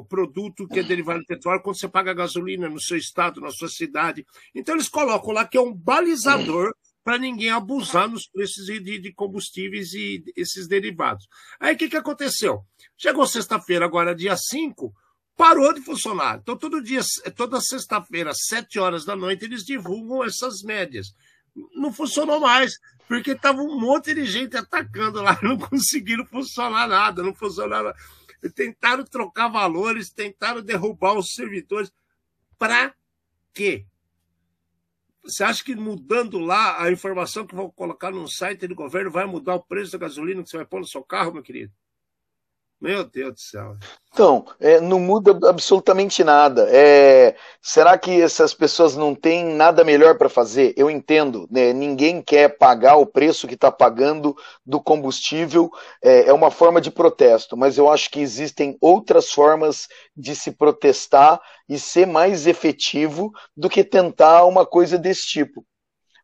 [0.08, 3.68] produto que é derivado de petróleo quando você paga gasolina no seu estado, na sua
[3.68, 4.24] cidade.
[4.54, 9.12] Então eles colocam lá que é um balizador para ninguém abusar nos preços de, de,
[9.12, 11.26] combustíveis e esses derivados.
[11.58, 12.64] Aí o que, que aconteceu?
[12.96, 14.94] Chegou sexta-feira, agora dia 5,
[15.36, 16.38] parou de funcionar.
[16.40, 17.00] Então, todo dia,
[17.34, 21.08] toda sexta-feira, às 7 horas da noite, eles divulgam essas médias.
[21.74, 27.22] Não funcionou mais, porque estava um monte de gente atacando lá, não conseguiram funcionar nada,
[27.22, 27.94] não funcionava
[28.50, 31.92] tentaram trocar valores, tentaram derrubar os servidores.
[32.58, 32.94] Para
[33.52, 33.86] quê?
[35.22, 39.24] Você acha que mudando lá a informação que vão colocar no site do governo vai
[39.24, 41.72] mudar o preço da gasolina que você vai pôr no seu carro, meu querido?
[42.82, 43.76] Meu Deus do céu.
[44.12, 46.66] Então, é, não muda absolutamente nada.
[46.68, 50.74] É, será que essas pessoas não têm nada melhor para fazer?
[50.76, 51.72] Eu entendo, né?
[51.72, 55.70] ninguém quer pagar o preço que está pagando do combustível,
[56.02, 60.50] é, é, uma forma de protesto, mas eu acho que existem outras formas de se
[60.50, 65.64] protestar e ser mais efetivo do que tentar uma coisa desse tipo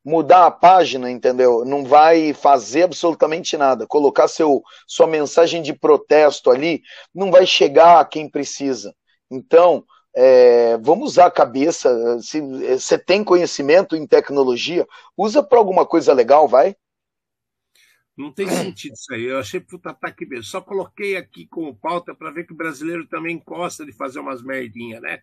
[0.04, 1.64] mudar a página, entendeu?
[1.64, 3.86] Não vai fazer absolutamente nada.
[3.86, 6.82] Colocar seu, sua mensagem de protesto ali
[7.14, 8.94] não vai chegar a quem precisa.
[9.30, 9.84] Então,
[10.14, 12.18] é, vamos usar a cabeça.
[12.20, 14.86] Se você tem conhecimento em tecnologia,
[15.16, 16.74] usa para alguma coisa legal, vai.
[18.16, 19.24] Não tem sentido isso aí.
[19.24, 20.44] Eu achei puta ataque mesmo.
[20.44, 24.42] Só coloquei aqui como pauta para ver que o brasileiro também gosta de fazer umas
[24.42, 25.22] merdinhas, né?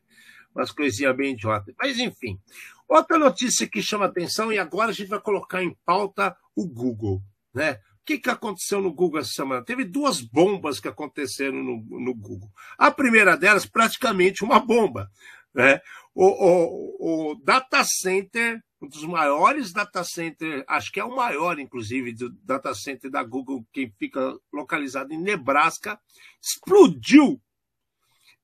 [0.55, 1.75] Umas coisinhas bem idiotas.
[1.77, 2.39] Mas enfim.
[2.87, 7.21] Outra notícia que chama atenção, e agora a gente vai colocar em pauta o Google.
[7.53, 7.73] Né?
[7.73, 9.65] O que, que aconteceu no Google essa semana?
[9.65, 12.49] Teve duas bombas que aconteceram no, no Google.
[12.77, 15.09] A primeira delas, praticamente uma bomba.
[15.53, 15.79] Né?
[16.13, 21.57] O, o, o data center, um dos maiores data centers, acho que é o maior,
[21.59, 25.99] inclusive, do data center da Google, que fica localizado em Nebraska,
[26.41, 27.41] explodiu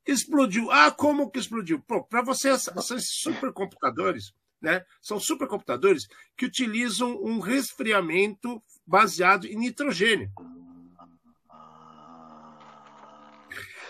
[0.06, 0.72] explodiu.
[0.72, 1.82] Ah, como que explodiu?
[2.10, 4.84] Para vocês, são supercomputadores, né?
[5.02, 10.32] São supercomputadores que utilizam um resfriamento baseado em nitrogênio.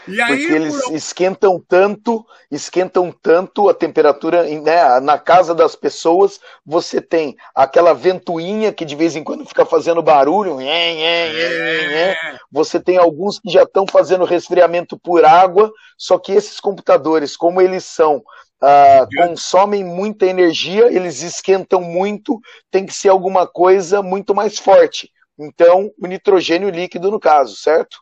[0.08, 0.96] E aí, Porque eles por...
[0.96, 6.40] esquentam tanto, esquentam tanto a temperatura né, na casa das pessoas.
[6.66, 10.60] Você tem aquela ventoinha que de vez em quando fica fazendo barulho.
[10.60, 12.16] É...
[12.52, 15.72] Você tem alguns que já estão fazendo resfriamento por água.
[15.98, 18.22] Só que esses computadores, como eles são
[18.64, 22.40] Uh, consomem muita energia, eles esquentam muito,
[22.70, 25.10] tem que ser alguma coisa muito mais forte.
[25.40, 27.98] Então, o nitrogênio líquido, no caso, certo?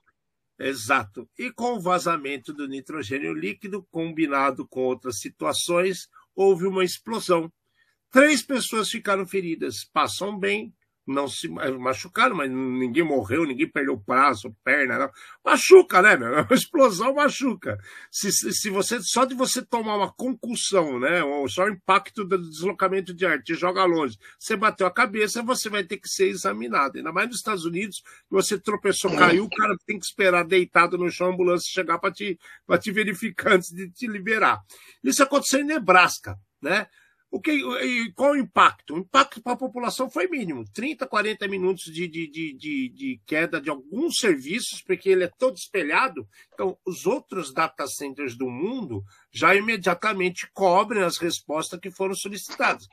[0.60, 1.28] Exato.
[1.38, 7.50] E com o vazamento do nitrogênio líquido, combinado com outras situações, houve uma explosão.
[8.12, 9.86] Três pessoas ficaram feridas.
[9.94, 10.74] Passam bem,
[11.10, 15.12] não se machucaram, mas ninguém morreu, ninguém perdeu braço, perna, não.
[15.44, 16.32] machuca, né, meu?
[16.32, 17.78] Uma explosão machuca.
[18.12, 22.38] Se, se você só de você tomar uma concussão, né, ou só o impacto do
[22.38, 26.28] deslocamento de ar te joga longe, você bateu a cabeça, você vai ter que ser
[26.28, 26.98] examinado.
[26.98, 31.10] Ainda mais nos Estados Unidos, você tropeçou, caiu, o cara tem que esperar deitado no
[31.10, 32.40] chão, a ambulância chegar para te,
[32.80, 34.62] te verificar antes de te liberar.
[35.04, 36.88] Isso aconteceu em Nebraska, né?
[37.32, 38.96] O que, e qual o impacto?
[38.96, 43.62] O impacto para a população foi mínimo: 30, 40 minutos de, de, de, de, queda
[43.62, 46.28] de alguns serviços, porque ele é todo espelhado.
[46.54, 52.88] Então, os outros data centers do mundo já imediatamente cobrem as respostas que foram solicitadas.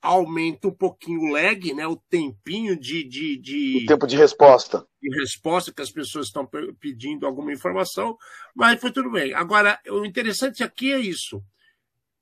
[0.00, 3.82] Aumenta um pouquinho o lag, né, o tempinho de, de, de.
[3.84, 4.86] O tempo de resposta.
[5.02, 6.48] De resposta que as pessoas estão
[6.80, 8.16] pedindo alguma informação,
[8.54, 9.34] mas foi tudo bem.
[9.34, 11.42] Agora, o interessante aqui é isso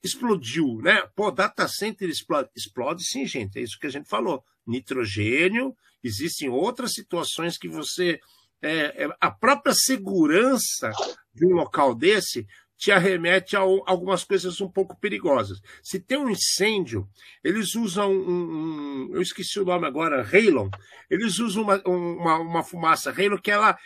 [0.04, 1.02] explodiu, né?
[1.16, 2.50] Pô, data center explode.
[2.54, 4.44] Explode sim, gente, é isso que a gente falou.
[4.66, 8.20] Nitrogênio, existem outras situações que você.
[8.62, 10.90] É, é, a própria segurança
[11.34, 12.46] de um local desse
[12.76, 15.60] te arremete a, algumas coisas um pouco perigosas.
[15.82, 17.08] Se tem um incêndio,
[17.42, 20.68] eles usam um, um eu esqueci o nome agora, Halon.
[21.10, 23.78] Eles usam uma, uma, uma fumaça Halon que ela,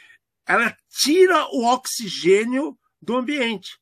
[0.47, 3.79] ela tira o oxigênio do ambiente.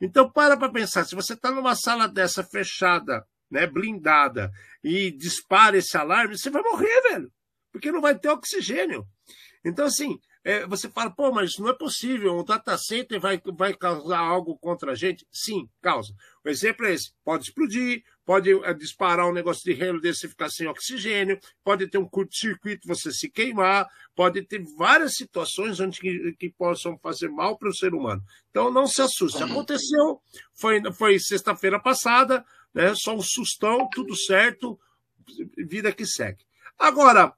[0.00, 4.50] Então, para para pensar, se você está numa sala dessa fechada, né, blindada,
[4.82, 7.32] e dispara esse alarme, você vai morrer, velho,
[7.72, 9.06] porque não vai ter oxigênio.
[9.64, 13.74] Então, assim, é, você fala, pô, mas não é possível, o data center vai, vai
[13.74, 15.26] causar algo contra a gente?
[15.32, 16.14] Sim, causa.
[16.44, 20.28] O exemplo é esse: pode explodir, pode é, disparar um negócio de relo desse e
[20.28, 25.98] ficar sem oxigênio, pode ter um curto-circuito, você se queimar, pode ter várias situações onde
[25.98, 28.22] que, que possam fazer mal para o ser humano.
[28.50, 29.42] Então não se assuste.
[29.42, 30.20] Aconteceu,
[30.52, 34.78] foi, foi sexta-feira passada, né, só um sustão, tudo certo,
[35.56, 36.44] vida que segue.
[36.78, 37.32] Agora,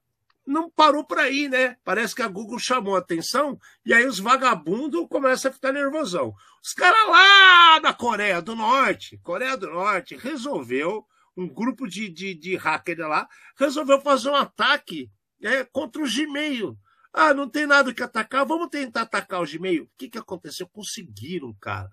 [0.50, 1.76] não parou por aí, né?
[1.84, 6.34] Parece que a Google chamou a atenção e aí os vagabundos começam a ficar nervosão.
[6.62, 12.34] Os caras lá da Coreia do Norte, Coreia do Norte, resolveu, um grupo de, de,
[12.34, 15.08] de hacker lá, resolveu fazer um ataque
[15.40, 16.76] é, contra o Gmail.
[17.12, 19.84] Ah, não tem nada que atacar, vamos tentar atacar o Gmail.
[19.84, 20.68] O que, que aconteceu?
[20.68, 21.90] Conseguiram, cara.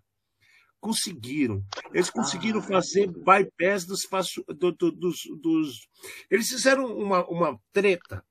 [0.80, 1.64] Conseguiram.
[1.94, 4.08] Eles conseguiram fazer bypass dos,
[4.48, 5.88] do, do, dos, dos.
[6.30, 8.24] Eles fizeram uma, uma treta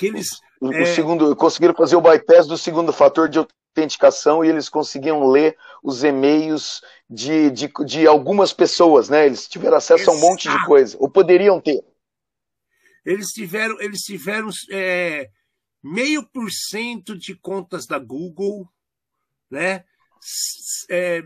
[0.00, 0.86] que eles, o, é...
[0.86, 6.02] segundo, conseguiram fazer o bypass do segundo fator de autenticação e eles conseguiam ler os
[6.02, 9.26] e-mails de, de, de algumas pessoas, né?
[9.26, 10.16] Eles tiveram acesso Exato.
[10.16, 11.84] a um monte de coisa, ou poderiam ter.
[13.04, 15.28] Eles tiveram, eles tiveram é,
[15.82, 18.66] meio por cento de contas da Google,
[19.50, 19.84] né?
[20.88, 21.22] É,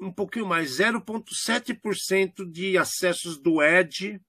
[0.00, 4.20] um pouquinho mais, 0,7% de acessos do Edge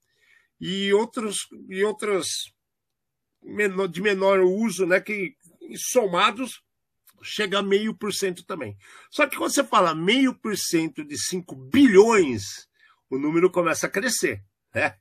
[0.61, 2.27] e outros e outras
[3.89, 4.99] de menor uso, né?
[4.99, 5.35] Que
[5.75, 6.61] somados
[7.21, 8.77] chega a meio por cento também.
[9.09, 12.67] Só que quando você fala meio por cento de 5 bilhões,
[13.09, 14.43] o número começa a crescer,
[14.73, 14.95] né?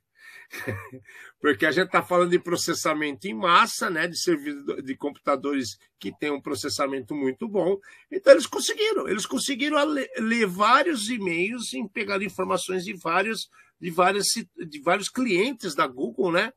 [1.41, 4.07] Porque a gente está falando de processamento em massa, né?
[4.07, 7.77] De servidor, de computadores que têm um processamento muito bom.
[8.11, 9.77] Então eles conseguiram, eles conseguiram
[10.17, 16.31] ler vários e-mails e pegar informações de vários, de vários, de vários clientes da Google,
[16.31, 16.51] né?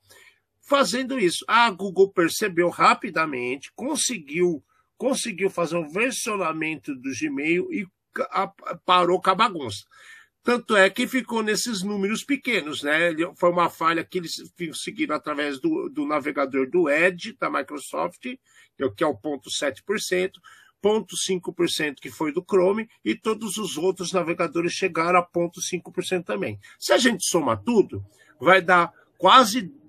[0.71, 1.45] Fazendo isso.
[1.49, 4.63] A Google percebeu rapidamente, conseguiu
[4.97, 7.85] conseguiu fazer um versionamento do Gmail e
[8.85, 9.85] parou com a bagunça.
[10.45, 13.11] Tanto é que ficou nesses números pequenos, né?
[13.37, 19.03] Foi uma falha que eles conseguiram através do, do navegador do Edge da Microsoft, que
[19.03, 20.31] é o ponto 7%,
[20.81, 26.25] ponto 5% que foi do Chrome, e todos os outros navegadores chegaram a ponto 5%
[26.25, 26.61] também.
[26.79, 28.05] Se a gente soma tudo,
[28.39, 29.80] vai dar quase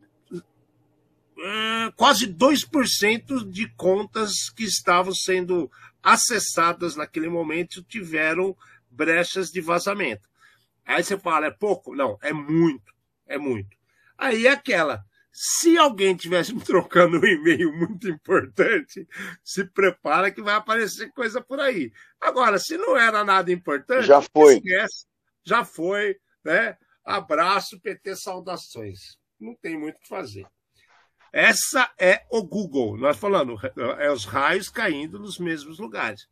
[1.44, 5.72] é, quase 2% de contas que estavam sendo
[6.04, 8.56] acessadas naquele momento tiveram
[8.89, 10.30] brechas de vazamento.
[10.86, 11.96] Aí você fala, é pouco?
[11.96, 12.94] Não, é muito,
[13.28, 13.78] é muito.
[14.18, 19.08] Aí é aquela, se alguém tivesse me trocando um e-mail muito importante,
[19.44, 21.92] se prepara que vai aparecer coisa por aí.
[22.20, 24.56] Agora, se não era nada importante, já foi.
[24.56, 25.06] Esquece,
[25.44, 26.78] já foi, né?
[27.04, 29.18] Abraço, PT, saudações.
[29.39, 30.46] Não tem muito o que fazer.
[31.32, 32.98] Essa é o Google.
[32.98, 33.56] Nós falando,
[34.00, 36.28] é os raios caindo nos mesmos lugares.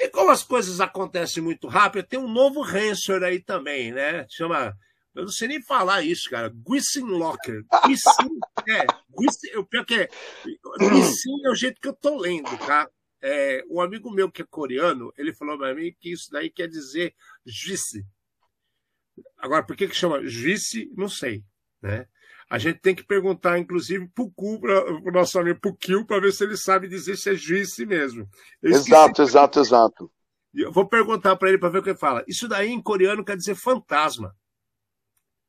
[0.00, 4.26] E como as coisas acontecem muito rápido, tem um novo ransomware aí também, né?
[4.30, 4.76] Chama.
[5.14, 6.48] Eu não sei nem falar isso, cara.
[6.48, 7.64] Gwissin Locker.
[7.84, 8.38] Gwissin,
[8.68, 9.58] é.
[9.58, 10.08] O pior que é.
[10.78, 12.88] Gwissin é o jeito que eu tô lendo, tá?
[13.20, 16.68] É, um amigo meu que é coreano, ele falou para mim que isso daí quer
[16.68, 17.12] dizer
[17.44, 18.06] juice.
[19.36, 20.88] Agora, por que que chama juice?
[20.96, 21.42] Não sei,
[21.82, 22.06] né?
[22.50, 24.10] A gente tem que perguntar, inclusive,
[24.60, 28.26] para o nosso amigo Pukil, para ver se ele sabe dizer se é juiz mesmo.
[28.62, 30.10] exato, exato, exato.
[30.54, 32.24] Eu vou perguntar para ele para ver o que ele fala.
[32.26, 34.34] Isso daí em coreano quer dizer fantasma.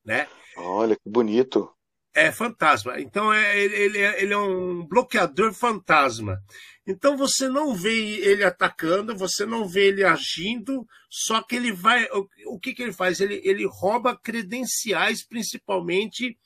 [0.03, 0.27] Né?
[0.57, 1.71] Olha que bonito.
[2.13, 2.99] É fantasma.
[2.99, 6.41] Então é, ele, é, ele é um bloqueador fantasma.
[6.85, 12.05] Então você não vê ele atacando, você não vê ele agindo, só que ele vai.
[12.11, 13.19] O, o que, que ele faz?
[13.21, 16.37] Ele, ele rouba credenciais, principalmente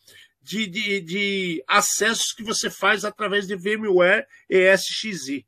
[0.43, 5.47] de, de, de acessos que você faz através de VMware ESXi.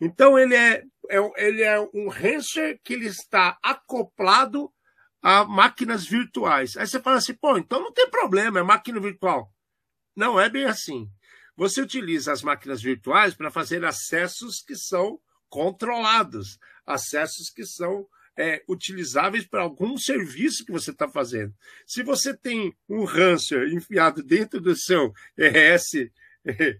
[0.00, 4.72] Então ele é, é, ele é um ransomware que ele está acoplado
[5.20, 6.76] a máquinas virtuais.
[6.76, 9.52] Aí você fala assim, pô, então não tem problema, é máquina virtual.
[10.14, 11.10] Não é bem assim.
[11.56, 18.06] Você utiliza as máquinas virtuais para fazer acessos que são controlados, acessos que são
[18.36, 21.52] é, utilizáveis para algum serviço que você está fazendo.
[21.86, 26.10] Se você tem um ransomware enfiado dentro do seu RS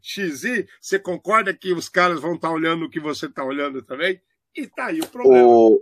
[0.03, 3.83] XI, você concorda que os caras vão estar tá olhando o que você está olhando
[3.83, 4.21] também?
[4.57, 5.47] E está aí o problema.
[5.47, 5.81] O...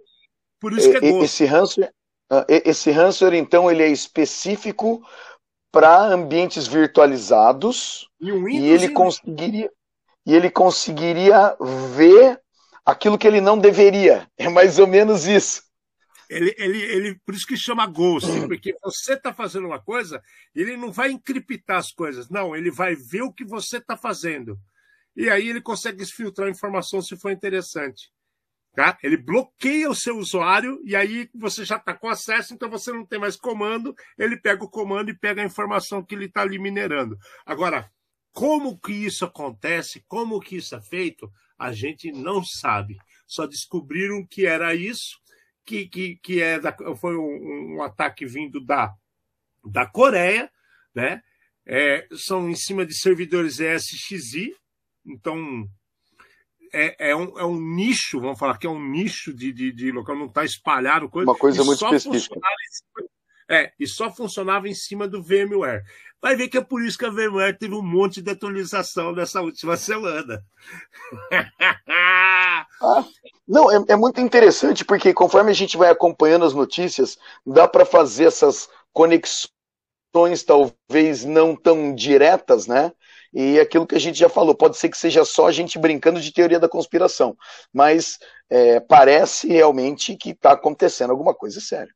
[0.61, 1.25] Por isso que é gosto.
[1.25, 1.93] Esse ransomware,
[2.31, 5.03] ah, esse ransomware, então, ele é específico
[5.70, 9.70] para ambientes virtualizados e, um e ele conseguiria
[10.27, 11.57] e ele conseguiria
[11.95, 12.41] ver
[12.85, 14.27] aquilo que ele não deveria.
[14.39, 15.64] É mais ou menos isso.
[16.29, 20.22] Ele, ele, ele, por isso que chama Ghost, porque você está fazendo uma coisa,
[20.55, 24.59] ele não vai encriptar as coisas, não, ele vai ver o que você está fazendo.
[25.16, 28.12] E aí ele consegue filtrar a informação se for interessante.
[28.75, 28.99] Tá?
[29.05, 33.07] Ele bloqueia o seu usuário e aí você já está com acesso, então você não
[33.07, 36.59] tem mais comando, ele pega o comando e pega a informação que ele está ali
[36.59, 37.16] minerando.
[37.47, 37.89] Agora,
[38.33, 42.97] como que isso acontece, como que isso é feito, a gente não sabe.
[43.29, 45.20] Só descobriram que era isso,
[45.65, 48.95] que, que, que é da, foi um, um, ataque vindo da,
[49.65, 50.51] da Coreia,
[50.95, 51.23] né?
[51.67, 54.55] É, são em cima de servidores ESXi,
[55.07, 55.67] então
[56.73, 59.93] é, é, um, é um nicho, vamos falar que é um nicho de, de, de
[59.93, 61.31] local, não está espalhado coisa.
[61.31, 62.39] Uma coisa muito específica.
[63.49, 65.85] É, e só funcionava em cima do VMware.
[66.21, 69.43] Vai ver que é por isso que a VMware teve um monte de atualização nessa
[69.43, 70.43] última semana.
[73.47, 77.85] não, é, é, muito interessante porque conforme a gente vai acompanhando as notícias, dá para
[77.85, 79.51] fazer essas conexões
[80.45, 82.93] talvez não tão diretas, né?
[83.33, 86.20] E aquilo que a gente já falou, pode ser que seja só a gente brincando
[86.20, 87.37] de teoria da conspiração,
[87.72, 88.18] mas
[88.49, 91.93] é, parece realmente que está acontecendo alguma coisa séria.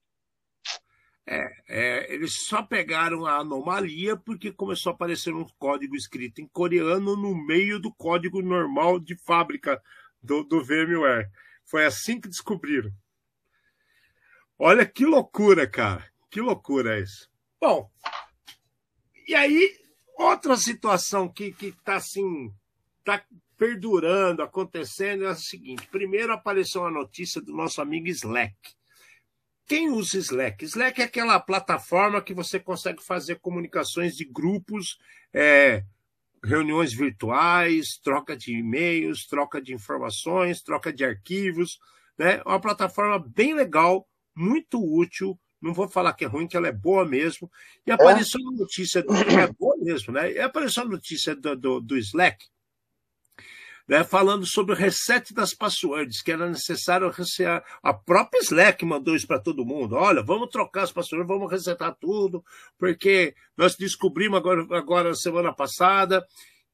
[1.30, 6.48] É, é, eles só pegaram a anomalia porque começou a aparecer um código escrito em
[6.48, 9.80] coreano no meio do código normal de fábrica
[10.22, 11.30] do, do VMware.
[11.64, 12.90] Foi assim que descobriram.
[14.58, 16.04] Olha que loucura, cara.
[16.30, 17.30] Que loucura isso.
[17.60, 17.90] Bom,
[19.26, 19.76] e aí,
[20.16, 22.52] outra situação que está assim,
[23.00, 23.22] está
[23.58, 28.56] perdurando, acontecendo, é a seguinte: primeiro apareceu a notícia do nosso amigo Slack.
[29.66, 30.64] Quem usa Slack?
[30.64, 34.98] Slack é aquela plataforma que você consegue fazer comunicações de grupos,
[35.32, 35.84] é,
[36.44, 41.78] reuniões virtuais, troca de e-mails, troca de informações, troca de arquivos.
[42.18, 42.36] Né?
[42.36, 45.38] É uma plataforma bem legal, muito útil.
[45.60, 47.50] Não vou falar que é ruim, que ela é boa mesmo.
[47.86, 48.56] E apareceu é?
[48.56, 50.32] notícia, é boa mesmo, né?
[50.32, 52.46] E apareceu a notícia do, do, do Slack
[53.88, 57.64] né, falando sobre o reset das passwords, que era necessário resetar.
[57.82, 59.96] A própria Slack mandou isso para todo mundo.
[59.96, 62.44] Olha, vamos trocar as passwords, vamos resetar tudo,
[62.78, 66.24] porque nós descobrimos agora, agora semana passada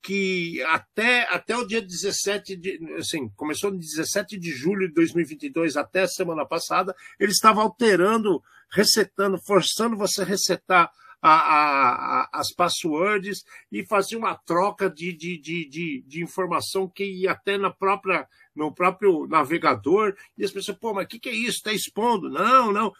[0.02, 5.78] que até, até o dia 17 de, assim, começou no 17 de julho de 2022
[5.78, 10.90] até semana passada, ele estava alterando, resetando, forçando você a resetar
[11.26, 17.02] a, a, as passwords e fazia uma troca de, de, de, de, de informação que
[17.02, 20.14] ia até na própria, no próprio navegador.
[20.36, 21.56] E as pessoas, pô, mas o que, que é isso?
[21.56, 22.28] Está expondo?
[22.28, 22.92] Não, não.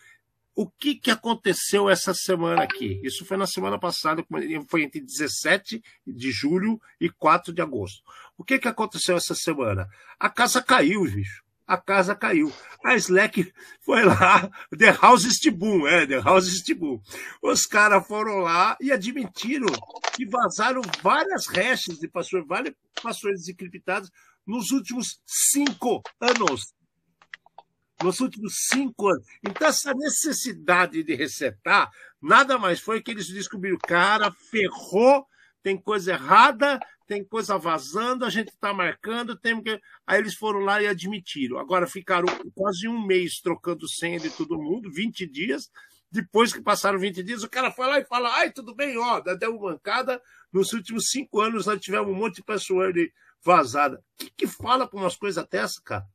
[0.54, 2.98] O que, que aconteceu essa semana aqui?
[3.04, 4.24] Isso foi na semana passada,
[4.68, 8.02] foi entre 17 de julho e 4 de agosto.
[8.38, 9.86] O que, que aconteceu essa semana?
[10.18, 12.52] A casa caiu, bicho a casa caiu.
[12.84, 17.00] A Slack foi lá, The House Stibum, é, The House Stibum.
[17.42, 19.72] Os caras foram lá e admitiram
[20.14, 24.10] que vazaram várias hashes de passwords, várias passwords encriptadas
[24.46, 26.74] nos últimos cinco anos.
[28.02, 29.26] Nos últimos cinco anos.
[29.42, 31.90] Então, essa necessidade de resetar
[32.20, 35.26] nada mais foi que eles descobriram, cara, ferrou,
[35.62, 39.80] tem coisa errada, tem coisa vazando, a gente está marcando, tem que.
[40.06, 41.58] Aí eles foram lá e admitiram.
[41.58, 45.70] Agora ficaram quase um mês trocando senha de todo mundo, 20 dias.
[46.10, 49.20] Depois que passaram 20 dias, o cara foi lá e fala: ai, tudo bem, ó,
[49.20, 50.20] deu uma mancada.
[50.52, 53.96] Nos últimos cinco anos nós tivemos um monte de password vazada.
[53.98, 56.06] O que, que fala com umas coisas dessas, cara?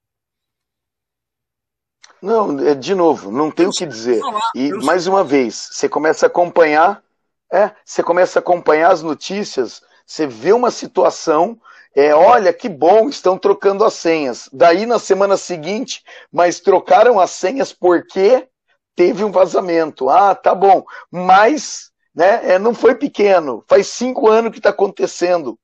[2.21, 4.21] Não, é, de novo, não tem o que dizer.
[4.55, 7.03] E mais uma vez, você começa a acompanhar,
[7.51, 11.61] é, você começa a acompanhar as notícias você vê uma situação,
[11.95, 14.49] é, olha que bom, estão trocando as senhas.
[14.51, 18.49] Daí na semana seguinte, mas trocaram as senhas porque
[18.95, 20.09] teve um vazamento.
[20.09, 20.83] Ah, tá bom.
[21.11, 23.63] Mas né, é, não foi pequeno.
[23.69, 25.59] Faz cinco anos que está acontecendo.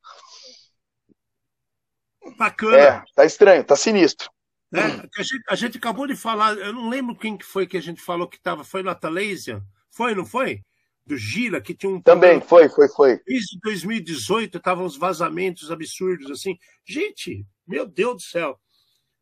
[2.38, 2.78] Bacana.
[2.78, 4.30] É, tá estranho, tá sinistro.
[4.76, 7.78] É, a, gente, a, gente, acabou de falar, eu não lembro quem que foi que
[7.78, 9.64] a gente falou que estava, foi na Talésia?
[9.90, 10.62] Foi, não foi?
[11.06, 12.02] Do Gira, que tinha um.
[12.02, 13.22] Também, foi, foi, foi.
[13.26, 16.58] Desde 2018 estavam os vazamentos absurdos, assim.
[16.84, 18.60] Gente, meu Deus do céu.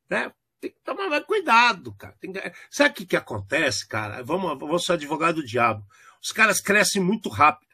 [0.09, 0.31] Né?
[0.61, 2.15] Tem que tomar mais cuidado, cara.
[2.19, 2.39] Tem que...
[2.71, 4.23] Sabe o que, que acontece, cara?
[4.23, 5.86] Vamos, vamos ser advogado do diabo.
[6.21, 7.73] Os caras crescem muito rápido.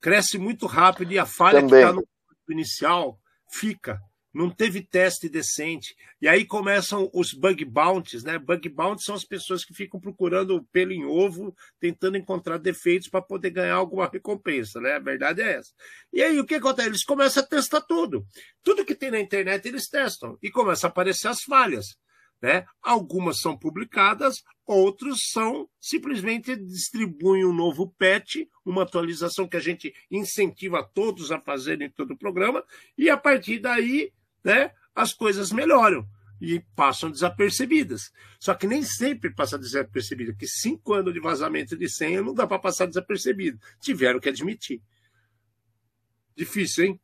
[0.00, 1.70] Cresce muito rápido e a falha Também.
[1.70, 2.06] que está no
[2.48, 3.18] inicial
[3.50, 4.00] fica
[4.36, 5.96] não teve teste decente.
[6.20, 8.38] E aí começam os bug bounties, né?
[8.38, 13.22] Bug bounties são as pessoas que ficam procurando pelo em ovo, tentando encontrar defeitos para
[13.22, 14.96] poder ganhar alguma recompensa, né?
[14.96, 15.72] A verdade é essa.
[16.12, 16.88] E aí o que acontece?
[16.88, 18.26] Eles começam a testar tudo.
[18.62, 21.96] Tudo que tem na internet eles testam e começam a aparecer as falhas.
[22.42, 22.66] Né?
[22.82, 29.94] Algumas são publicadas, outros são simplesmente distribuem um novo patch, uma atualização que a gente
[30.10, 32.62] incentiva todos a fazerem em todo o programa,
[32.98, 34.12] e a partir daí
[34.46, 36.06] né, as coisas melhoram
[36.40, 38.12] e passam desapercebidas.
[38.38, 42.46] Só que nem sempre passa desapercebido, porque cinco anos de vazamento de senha não dá
[42.46, 43.58] para passar desapercebido.
[43.80, 44.80] Tiveram que admitir.
[46.36, 47.00] Difícil, hein?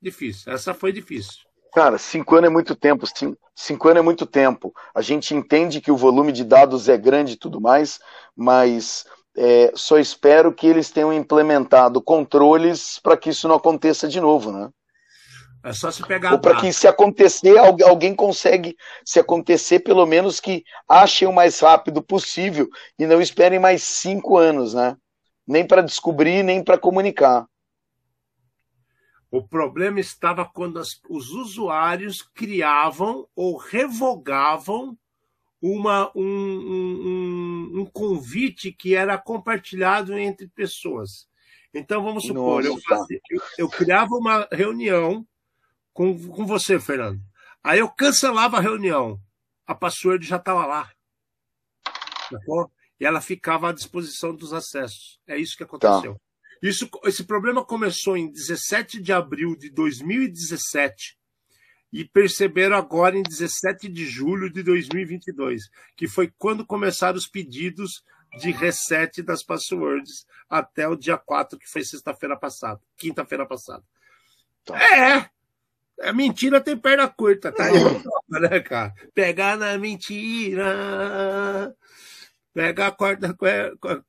[0.00, 0.52] Difícil.
[0.52, 1.40] Essa foi difícil.
[1.72, 3.06] Cara, cinco anos é muito tempo.
[3.54, 4.74] Cinco anos é muito tempo.
[4.94, 7.98] A gente entende que o volume de dados é grande e tudo mais,
[8.36, 14.20] mas é, só espero que eles tenham implementado controles para que isso não aconteça de
[14.20, 14.68] novo, né?
[15.64, 16.32] É só se pegar.
[16.32, 21.60] Ou para que se acontecer, alguém consegue, se acontecer, pelo menos que achem o mais
[21.60, 24.96] rápido possível e não esperem mais cinco anos, né?
[25.46, 27.46] Nem para descobrir, nem para comunicar.
[29.30, 34.98] O problema estava quando as, os usuários criavam ou revogavam
[35.60, 41.28] uma, um, um, um, convite que era compartilhado entre pessoas.
[41.72, 45.24] Então, vamos supor, eu, fazia, eu, eu criava uma reunião
[45.92, 47.20] com, com você, Fernando.
[47.62, 49.20] Aí eu cancelava a reunião.
[49.66, 50.90] A password já estava lá.
[53.00, 55.20] e ela ficava à disposição dos acessos.
[55.26, 56.14] É isso que aconteceu.
[56.14, 56.20] Tá.
[56.62, 61.18] Isso, esse problema começou em 17 de abril de 2017
[61.92, 65.62] e perceberam agora em 17 de julho de 2022,
[65.96, 68.02] que foi quando começaram os pedidos
[68.38, 73.84] de reset das passwords até o dia 4, que foi sexta-feira passada, quinta-feira passada.
[74.64, 74.80] Tá.
[74.80, 75.28] É,
[76.00, 77.64] a mentira tem perna curta, tá?
[78.28, 78.92] né, cara?
[79.14, 81.74] Pegar na mentira.
[82.54, 83.34] Pega, corta,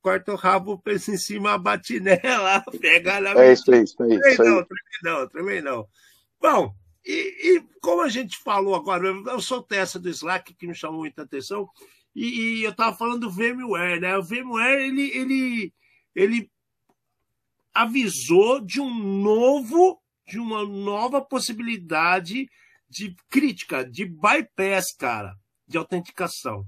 [0.02, 4.14] corta o rabo, pensa em cima, bate nela, pega na É isso, é isso, é
[4.14, 4.36] isso.
[4.36, 5.88] Também não, também não, também não.
[6.38, 6.74] Bom,
[7.06, 11.00] e, e, como a gente falou agora, eu soltei essa do Slack que me chamou
[11.00, 11.66] muita atenção,
[12.14, 14.16] e, e eu estava falando do VMware, né?
[14.18, 15.74] O VMware, ele, ele,
[16.14, 16.50] ele
[17.72, 22.48] avisou de um novo de uma nova possibilidade
[22.88, 25.34] de crítica, de bypass, cara,
[25.66, 26.64] de autenticação.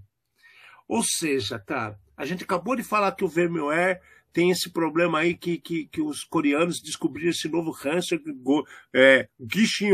[0.89, 4.01] Ou seja, cara, a gente acabou de falar que o VMware
[4.37, 9.93] tem esse problema aí que, que, que os coreanos descobriram esse novo ransomware, é, Gishin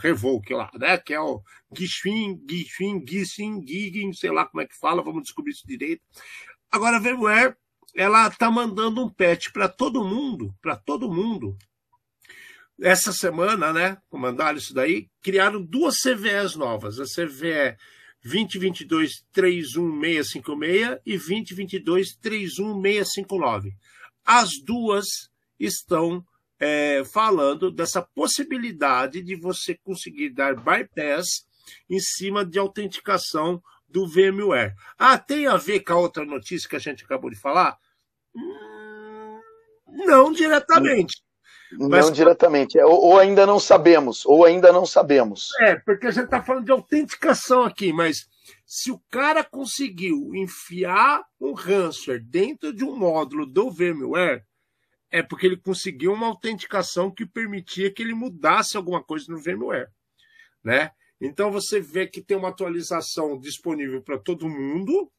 [0.00, 0.96] Revoke lá, né?
[0.96, 1.42] Que é o
[1.76, 6.00] Gishin, Gishin, Gishin, Gigin, sei lá como é que fala, vamos descobrir isso direito.
[6.70, 7.54] Agora, a VMware,
[7.94, 11.54] ela tá mandando um patch para todo mundo, para todo mundo,
[12.80, 17.76] essa semana, né, mandaram isso daí, criaram duas CVEs novas, a CVE
[18.24, 23.72] 2022-31656 e 2022-31659.
[24.24, 26.24] As duas estão
[26.58, 31.46] é, falando dessa possibilidade de você conseguir dar bypass
[31.88, 34.74] em cima de autenticação do VMware.
[34.98, 37.78] Ah, tem a ver com a outra notícia que a gente acabou de falar?
[38.34, 39.40] Hum,
[40.06, 41.22] não diretamente.
[41.72, 45.50] Mas, não diretamente, é, ou, ou, ainda não sabemos, ou ainda não sabemos.
[45.60, 48.28] É, porque a gente está falando de autenticação aqui, mas
[48.64, 54.44] se o cara conseguiu enfiar um ransomware dentro de um módulo do VMware,
[55.10, 59.88] é porque ele conseguiu uma autenticação que permitia que ele mudasse alguma coisa no VMware,
[60.62, 60.90] né?
[61.20, 65.10] Então você vê que tem uma atualização disponível para todo mundo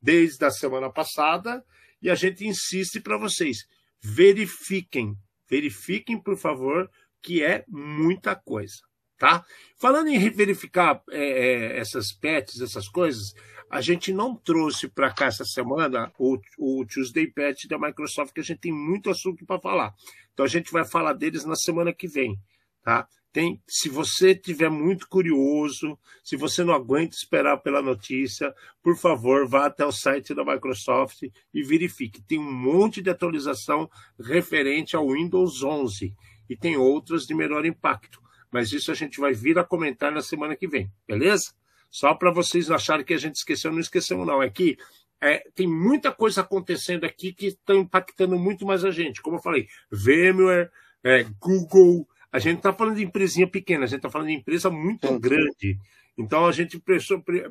[0.00, 1.64] desde a semana passada
[2.02, 3.66] e a gente insiste para vocês,
[4.00, 5.16] verifiquem
[5.48, 6.90] Verifiquem, por favor,
[7.22, 8.82] que é muita coisa,
[9.18, 9.44] tá?
[9.78, 13.34] Falando em verificar é, é, essas pets, essas coisas,
[13.70, 18.40] a gente não trouxe para cá essa semana o, o Tuesday Patch da Microsoft, que
[18.40, 19.92] a gente tem muito assunto para falar.
[20.32, 22.38] Então a gente vai falar deles na semana que vem,
[22.86, 23.08] tá?
[23.32, 29.46] Tem, se você tiver muito curioso, se você não aguenta esperar pela notícia, por favor,
[29.46, 32.22] vá até o site da Microsoft e verifique.
[32.22, 36.14] Tem um monte de atualização referente ao Windows 11
[36.48, 38.22] e tem outras de menor impacto.
[38.52, 41.52] Mas isso a gente vai vir a comentar na semana que vem, beleza?
[41.90, 44.40] Só para vocês acharem que a gente esqueceu, não esquecemos não.
[44.40, 44.78] É que
[45.20, 49.20] é, tem muita coisa acontecendo aqui que está impactando muito mais a gente.
[49.20, 50.70] Como eu falei, VMware,
[51.02, 54.68] é, Google, a gente está falando de empresinha pequena, a gente está falando de empresa
[54.68, 55.18] muito Sim.
[55.18, 55.78] grande.
[56.18, 56.78] Então a gente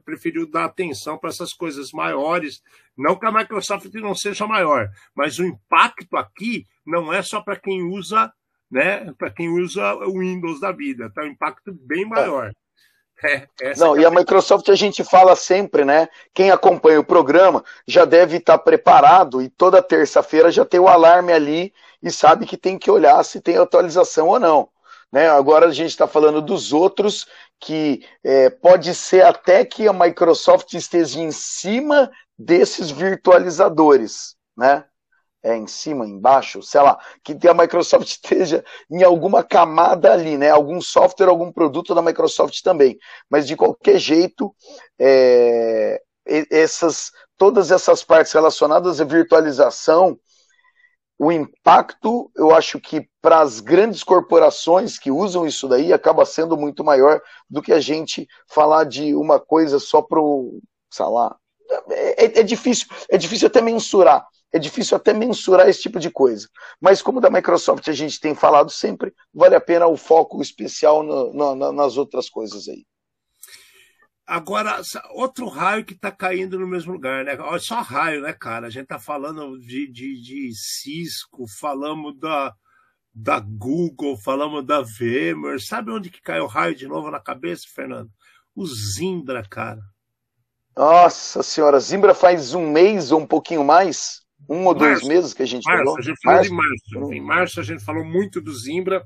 [0.06, 2.62] preferiu dar atenção para essas coisas maiores.
[2.96, 7.56] Não que a Microsoft não seja maior, mas o impacto aqui não é só para
[7.56, 8.32] quem usa,
[8.70, 9.12] né?
[9.18, 12.52] Para quem usa o Windows da vida, tá um impacto bem maior.
[13.24, 16.08] É, não, é e a Microsoft a gente fala sempre, né?
[16.32, 20.88] Quem acompanha o programa já deve estar tá preparado e toda terça-feira já tem o
[20.88, 21.74] alarme ali
[22.04, 24.70] e sabe que tem que olhar se tem atualização ou não.
[25.12, 25.30] Né?
[25.30, 27.26] Agora a gente está falando dos outros,
[27.60, 34.86] que é, pode ser até que a Microsoft esteja em cima desses virtualizadores, né?
[35.42, 40.50] É, em cima, embaixo, sei lá, que a Microsoft esteja em alguma camada ali, né?
[40.50, 42.98] Algum software, algum produto da Microsoft também.
[43.30, 44.54] Mas de qualquer jeito,
[45.00, 46.02] é,
[46.50, 50.18] essas, todas essas partes relacionadas à virtualização,
[51.18, 56.58] o impacto, eu acho que para as grandes corporações que usam isso daí, acaba sendo
[56.58, 60.60] muito maior do que a gente falar de uma coisa só para o,
[60.92, 61.36] sei lá,
[61.90, 66.12] é, é, é, difícil, é difícil até mensurar, é difícil até mensurar esse tipo de
[66.12, 66.48] coisa.
[66.80, 71.02] Mas como da Microsoft a gente tem falado sempre, vale a pena o foco especial
[71.02, 72.86] no, no, nas outras coisas aí.
[74.28, 77.38] Agora, outro raio que está caindo no mesmo lugar, né?
[77.60, 78.68] Só raio, né, cara?
[78.68, 82.52] A gente tá falando de, de, de Cisco, falamos da,
[83.14, 85.62] da Google, falamos da VMware.
[85.62, 88.10] Sabe onde que caiu o raio de novo na cabeça, Fernando?
[88.56, 89.82] O Zimbra, cara.
[90.76, 94.26] Nossa senhora, Zimbra faz um mês ou um pouquinho mais?
[94.50, 95.98] Um ou março, dois meses que a gente março, falou?
[95.98, 96.50] A gente falou março.
[96.50, 97.14] de março.
[97.14, 99.06] Em março a gente falou muito do Zimbra,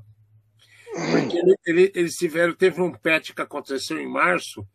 [0.92, 4.66] porque ele, ele, eles tiveram, teve um patch que aconteceu em março,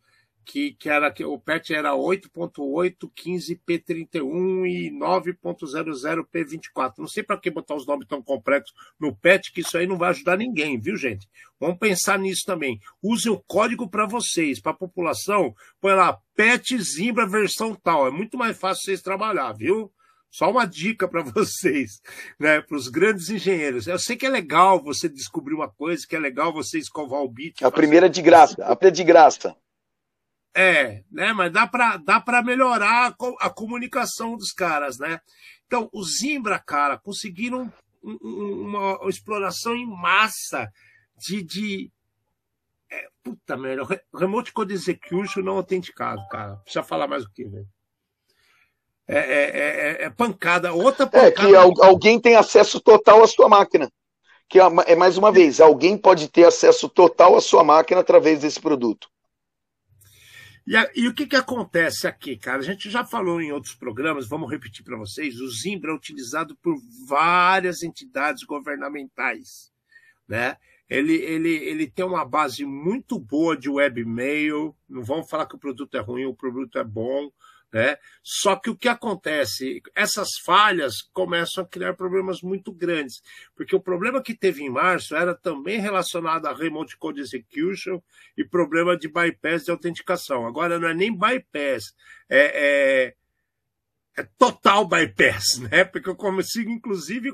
[0.46, 6.94] que, que era que o PET era 8.8, 15P31 e 9.00P24.
[6.98, 9.98] Não sei para que botar os nomes tão complexos no PET, que isso aí não
[9.98, 11.28] vai ajudar ninguém, viu, gente?
[11.58, 12.78] Vamos pensar nisso também.
[13.02, 18.06] Usem o código para vocês, para a população, põe lá PET Zimbra versão tal.
[18.06, 19.92] É muito mais fácil vocês trabalhar, viu?
[20.30, 22.00] Só uma dica para vocês,
[22.38, 23.88] né, para os grandes engenheiros.
[23.88, 27.28] Eu sei que é legal você descobrir uma coisa, que é legal você escovar o
[27.28, 27.64] bit.
[27.64, 29.56] A primeira é de graça, a primeira é de graça.
[30.58, 31.34] É, né?
[31.34, 35.20] Mas dá para dá melhorar a, a, comunicação dos caras, né?
[35.66, 37.70] Então, os Zimbra, cara, conseguiram
[38.02, 40.72] um, um, uma, exploração em massa
[41.18, 41.42] de.
[41.42, 41.92] de
[42.90, 46.56] é, puta merda, Remote Code Execution não autenticado, cara.
[46.56, 47.68] Precisa falar mais o que, velho?
[49.06, 51.28] É, é, é, é, pancada, outra pancada.
[51.28, 53.92] É que alguém tem acesso total à sua máquina.
[54.48, 58.40] Que é, é mais uma vez, alguém pode ter acesso total à sua máquina através
[58.40, 59.06] desse produto.
[60.66, 62.58] E, a, e, o que, que acontece aqui, cara?
[62.58, 66.56] A gente já falou em outros programas, vamos repetir para vocês: o Zimbra é utilizado
[66.56, 69.72] por várias entidades governamentais.
[70.26, 70.56] Né?
[70.90, 74.76] Ele, ele, ele tem uma base muito boa de webmail.
[74.88, 77.30] Não vamos falar que o produto é ruim, o produto é bom.
[77.76, 77.98] Né?
[78.22, 79.82] Só que o que acontece?
[79.94, 83.20] Essas falhas começam a criar problemas muito grandes,
[83.54, 88.00] porque o problema que teve em março era também relacionado a Remote Code Execution
[88.34, 90.46] e problema de bypass de autenticação.
[90.46, 91.94] Agora não é nem bypass,
[92.30, 93.10] é,
[94.14, 95.84] é, é total bypass, né?
[95.84, 97.30] Porque eu consigo, inclusive,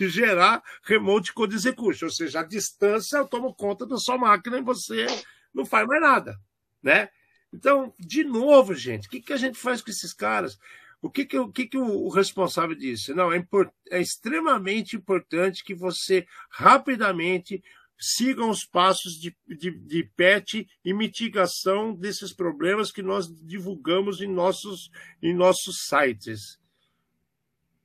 [0.00, 4.62] gerar Remote Code Execution, ou seja, a distância eu tomo conta da sua máquina e
[4.62, 5.06] você
[5.54, 6.36] não faz mais nada,
[6.82, 7.10] né?
[7.52, 10.58] Então, de novo, gente, o que, que a gente faz com esses caras?
[11.00, 13.14] O que, que, o, que, que o, responsável disse?
[13.14, 17.62] Não, é, import, é extremamente importante que você rapidamente
[17.98, 24.28] siga os passos de, de, de PET e mitigação desses problemas que nós divulgamos em
[24.28, 24.90] nossos,
[25.22, 26.58] em nossos sites.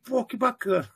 [0.04, 0.92] Pô, que bacana!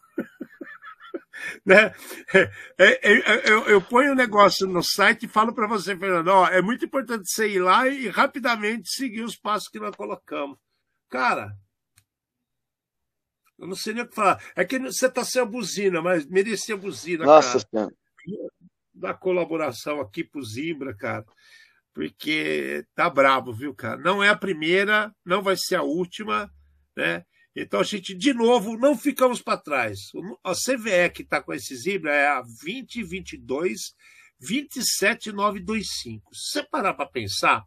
[1.66, 1.94] né?
[2.34, 5.96] É, é, é, eu, eu, ponho o um negócio no site e falo para você,
[5.98, 9.96] Fernando, ó, é muito importante você ir lá e rapidamente seguir os passos que nós
[9.96, 10.58] colocamos.
[11.10, 11.56] Cara,
[13.58, 14.42] eu não sei nem o que falar.
[14.56, 17.90] É que você está sem a buzina, mas merecia a buzina, Nossa cara.
[18.94, 21.26] Da colaboração aqui pro Zimbra, cara.
[21.94, 23.98] Porque tá brabo, viu, cara?
[23.98, 26.52] Não é a primeira, não vai ser a última,
[26.96, 27.26] né?
[27.60, 30.12] Então a gente, de novo, não ficamos para trás.
[30.44, 33.96] A CVE que está com esse Zibra é a 2022
[34.40, 36.36] 27925.
[36.36, 37.64] Se você parar para pensar,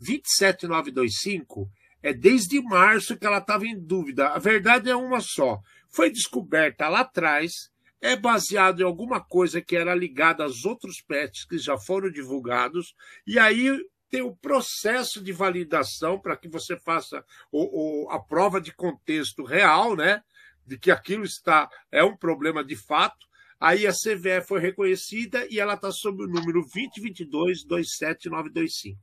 [0.00, 1.70] 27925
[2.02, 4.28] é desde março que ela estava em dúvida.
[4.28, 5.60] A verdade é uma só.
[5.90, 7.52] Foi descoberta lá atrás,
[8.00, 12.94] é baseado em alguma coisa que era ligada aos outros patches que já foram divulgados,
[13.26, 13.78] e aí
[14.10, 19.44] tem o processo de validação para que você faça o, o, a prova de contexto
[19.44, 20.22] real, né?
[20.64, 23.26] De que aquilo está é um problema de fato.
[23.58, 28.98] Aí a CVE foi reconhecida e ela está sob o número 2022-27925.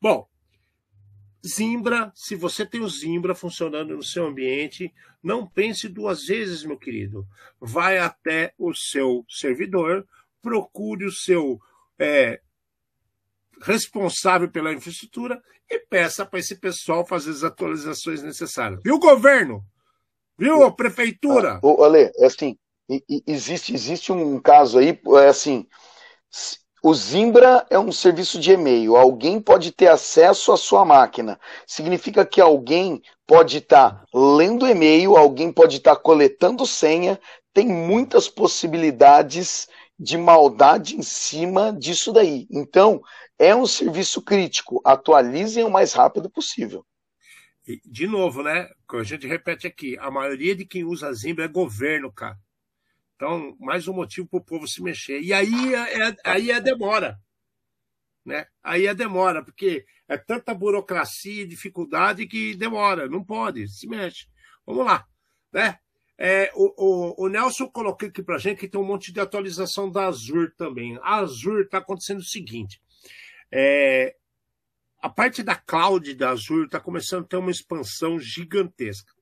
[0.00, 0.26] Bom,
[1.46, 4.92] Zimbra, se você tem o Zimbra funcionando no seu ambiente,
[5.22, 7.26] não pense duas vezes, meu querido.
[7.60, 10.06] Vai até o seu servidor,
[10.42, 11.60] procure o seu
[11.98, 12.40] é,
[13.60, 15.40] responsável pela infraestrutura
[15.70, 18.80] e peça para esse pessoal fazer as atualizações necessárias.
[18.84, 19.64] Viu, governo?
[20.38, 21.54] Viu, a prefeitura?
[21.54, 22.56] Ah, olha, é assim,
[23.26, 25.66] existe, existe um caso aí, é assim,
[26.82, 28.96] o Zimbra é um serviço de e-mail.
[28.96, 31.38] Alguém pode ter acesso à sua máquina.
[31.66, 37.18] Significa que alguém pode estar tá lendo e-mail, alguém pode estar tá coletando senha.
[37.52, 42.46] Tem muitas possibilidades de maldade em cima disso daí.
[42.50, 43.02] Então,
[43.38, 44.80] é um serviço crítico.
[44.84, 46.86] Atualizem o mais rápido possível.
[47.84, 48.70] De novo, né?
[48.90, 52.38] A gente repete aqui: a maioria de quem usa Zimbra é governo, cara.
[53.14, 55.20] Então, mais um motivo para o povo se mexer.
[55.20, 57.18] E aí é, é, aí é demora.
[58.24, 58.46] Né?
[58.62, 63.08] Aí é demora, porque é tanta burocracia e dificuldade que demora.
[63.08, 64.26] Não pode, se mexe.
[64.64, 65.04] Vamos lá.
[65.52, 65.78] Né?
[66.20, 69.88] É, o, o, o, Nelson colocou aqui para gente que tem um monte de atualização
[69.88, 70.98] da Azure também.
[71.00, 72.82] A Azure está acontecendo o seguinte:
[73.52, 74.16] é,
[75.00, 79.12] a parte da cloud da Azure está começando a ter uma expansão gigantesca.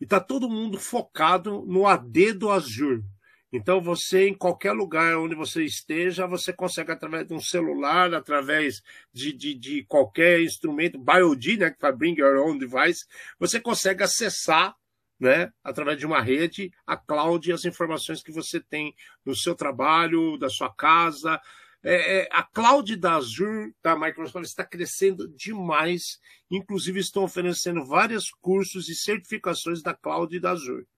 [0.00, 3.04] E está todo mundo focado no AD do Azure.
[3.52, 8.82] Então você, em qualquer lugar onde você esteja, você consegue, através de um celular, através
[9.12, 13.04] de, de, de qualquer instrumento, BioD, né, que faz Bring Your Own Device,
[13.38, 14.74] você consegue acessar
[15.22, 18.92] né, através de uma rede, a cloud e as informações que você tem
[19.24, 21.40] no seu trabalho, da sua casa.
[21.80, 26.18] É, é, a cloud da Azure, da Microsoft, está crescendo demais.
[26.50, 30.88] Inclusive, estão oferecendo vários cursos e certificações da cloud da Azure.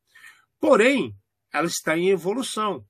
[0.58, 1.14] Porém,
[1.52, 2.82] ela está em evolução.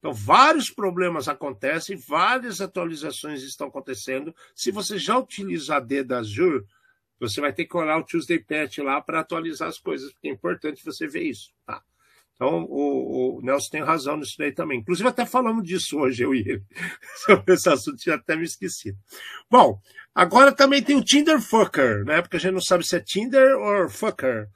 [0.00, 4.34] Então, vários problemas acontecem, várias atualizações estão acontecendo.
[4.56, 6.64] Se você já utiliza a D da Azure,
[7.20, 10.32] você vai ter que olhar o Tuesday Patch lá para atualizar as coisas, porque é
[10.32, 11.52] importante você ver isso.
[11.66, 11.82] Tá?
[12.34, 14.80] Então, o, o, Nelson tem razão nisso daí também.
[14.80, 16.62] Inclusive, até falamos disso hoje, eu e ele,
[17.26, 18.96] sobre esse assunto, tinha até me esquecido.
[19.50, 19.78] Bom,
[20.14, 22.22] agora também tem o Tinder Fucker, né?
[22.22, 24.48] Porque a gente não sabe se é Tinder ou Fucker.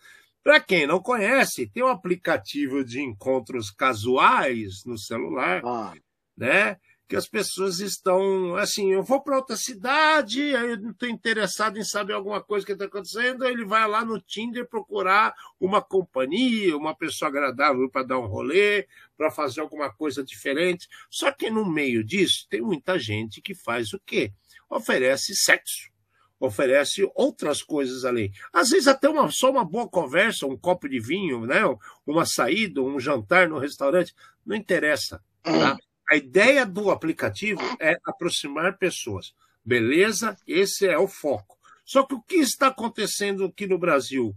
[0.43, 5.93] Para quem não conhece, tem um aplicativo de encontros casuais no celular, ah.
[6.35, 6.79] né?
[7.07, 11.79] Que as pessoas estão assim, eu vou para outra cidade, aí eu não estou interessado
[11.79, 16.77] em saber alguma coisa que está acontecendo, ele vai lá no Tinder procurar uma companhia,
[16.77, 18.87] uma pessoa agradável para dar um rolê,
[19.17, 20.89] para fazer alguma coisa diferente.
[21.11, 24.33] Só que no meio disso tem muita gente que faz o quê?
[24.71, 25.93] Oferece sexo.
[26.41, 28.33] Oferece outras coisas ali.
[28.53, 31.61] Às vezes até uma, só uma boa conversa, um copo de vinho, né?
[32.07, 35.23] uma saída, um jantar no restaurante, não interessa.
[35.43, 35.77] Tá?
[36.11, 39.35] A ideia do aplicativo é aproximar pessoas.
[39.65, 40.37] Beleza?
[40.47, 41.59] Esse é o foco.
[41.85, 44.35] Só que o que está acontecendo aqui no Brasil?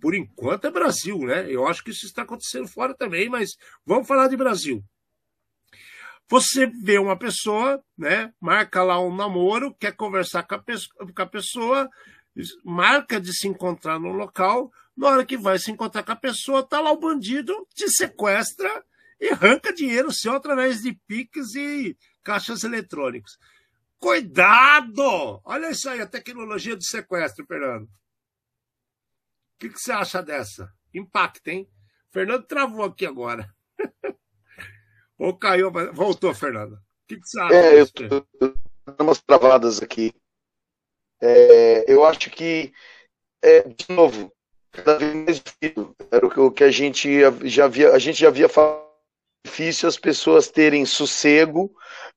[0.00, 1.50] Por enquanto é Brasil, né?
[1.50, 4.84] Eu acho que isso está acontecendo fora também, mas vamos falar de Brasil.
[6.28, 8.32] Você vê uma pessoa, né?
[8.40, 11.90] Marca lá um namoro, quer conversar com a, pessoa,
[12.64, 14.72] marca de se encontrar no local.
[14.96, 18.84] Na hora que vai se encontrar com a pessoa, tá lá o bandido, te sequestra
[19.20, 23.38] e arranca dinheiro seu através de PIX e caixas eletrônicos.
[23.98, 25.40] Cuidado!
[25.44, 27.84] Olha isso aí, a tecnologia de sequestro, Fernando.
[27.84, 27.88] O
[29.58, 30.70] que, que você acha dessa?
[30.92, 31.68] Impacta, hein?
[32.10, 33.48] Fernando travou aqui agora.
[35.18, 36.74] Ou caiu, voltou, Fernando.
[36.74, 37.54] O que, que você acha?
[37.54, 38.26] É, eu tô,
[39.00, 40.12] umas travadas aqui.
[41.20, 42.72] É, eu acho que,
[43.42, 44.30] é, de novo,
[44.70, 45.96] cada vez mais difícil.
[46.10, 47.08] Era o que a gente
[47.44, 48.83] já havia, a gente já havia falado
[49.44, 51.70] difícil as pessoas terem sossego,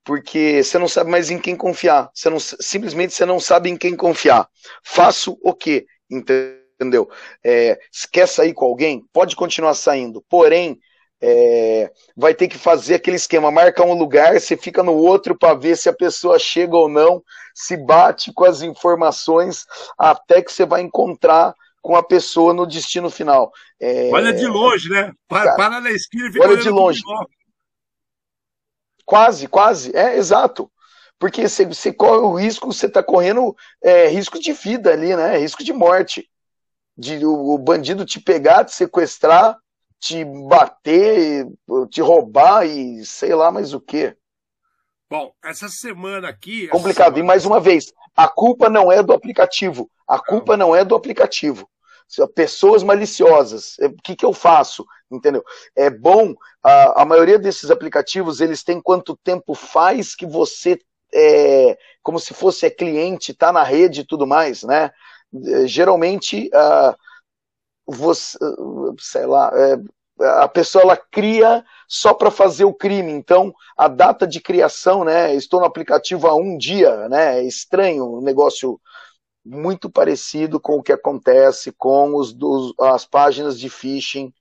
[0.03, 2.09] porque você não sabe mais em quem confiar.
[2.13, 4.47] Você não, simplesmente você não sabe em quem confiar.
[4.84, 5.86] Faço o quê?
[6.09, 7.09] Entendeu?
[7.43, 7.78] É,
[8.11, 9.03] quer sair com alguém?
[9.11, 10.23] Pode continuar saindo.
[10.30, 10.80] Porém,
[11.21, 15.55] é, vai ter que fazer aquele esquema, marca um lugar, você fica no outro para
[15.55, 17.21] ver se a pessoa chega ou não,
[17.53, 19.65] se bate com as informações
[19.97, 23.51] até que você vai encontrar com a pessoa no destino final.
[23.80, 24.09] É...
[24.11, 25.11] Olha de longe, né?
[25.28, 27.01] Para, para na esquina e fica Olha de longe.
[29.05, 29.95] Quase, quase.
[29.95, 30.69] É, exato.
[31.19, 35.38] Porque você, você corre o risco, você está correndo é, risco de vida ali, né?
[35.38, 36.30] Risco de morte.
[36.95, 39.57] De o, o bandido te pegar, te sequestrar,
[39.99, 41.47] te bater,
[41.89, 44.15] te roubar e sei lá mais o que.
[45.09, 46.67] Bom, essa semana aqui.
[46.67, 47.15] Complicado.
[47.15, 47.23] Semana...
[47.23, 49.89] E mais uma vez, a culpa não é do aplicativo.
[50.07, 51.70] A culpa não é do aplicativo
[52.34, 53.76] pessoas maliciosas.
[53.80, 54.86] É, o que, que eu faço?
[55.11, 55.43] Entendeu?
[55.76, 60.80] É bom, a, a maioria desses aplicativos, eles têm quanto tempo faz que você,
[61.13, 64.91] é, como se fosse é cliente, está na rede e tudo mais, né?
[65.45, 66.95] É, geralmente, uh,
[67.86, 68.38] você,
[68.99, 69.78] sei lá, é,
[70.20, 73.11] a pessoa ela cria só para fazer o crime.
[73.11, 75.34] Então, a data de criação, né?
[75.36, 77.39] Estou no aplicativo há um dia, né?
[77.39, 78.80] É estranho o negócio
[79.47, 82.36] muito parecido com o que acontece com os,
[82.80, 84.34] as páginas de phishing,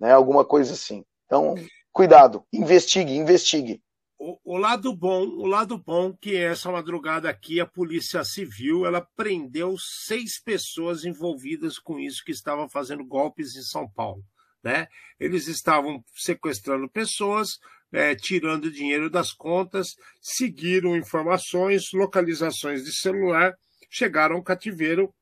[0.00, 1.04] né, alguma coisa assim.
[1.26, 1.54] Então,
[1.92, 3.82] cuidado, investigue, investigue.
[4.18, 9.06] O, o, lado bom, o lado bom que essa madrugada aqui a Polícia Civil ela
[9.14, 14.24] prendeu seis pessoas envolvidas com isso que estavam fazendo golpes em São Paulo,
[14.66, 14.88] né?
[15.18, 17.60] Eles estavam sequestrando pessoas,
[17.92, 23.54] é, tirando dinheiro das contas, seguiram informações, localizações de celular
[23.88, 25.14] chegaram ao cativeiro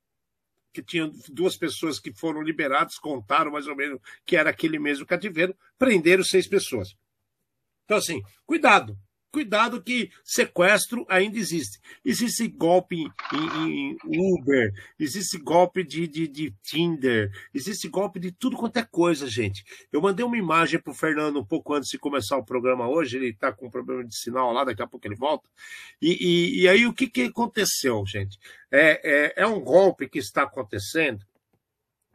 [0.72, 5.06] que tinha duas pessoas que foram liberadas, contaram mais ou menos que era aquele mesmo
[5.06, 6.96] cativeiro, prenderam seis pessoas.
[7.84, 8.98] Então, assim, cuidado,
[9.34, 11.80] Cuidado que sequestro ainda existe.
[12.04, 18.56] Existe golpe em, em, Uber, existe golpe de, de, de, Tinder, existe golpe de tudo
[18.56, 19.64] quanto é coisa, gente.
[19.92, 23.16] Eu mandei uma imagem para o Fernando um pouco antes de começar o programa hoje,
[23.16, 25.50] ele está com um problema de sinal lá, daqui a pouco ele volta.
[26.00, 28.38] E, e, e aí o que, que aconteceu, gente?
[28.70, 31.26] É, é, é um golpe que está acontecendo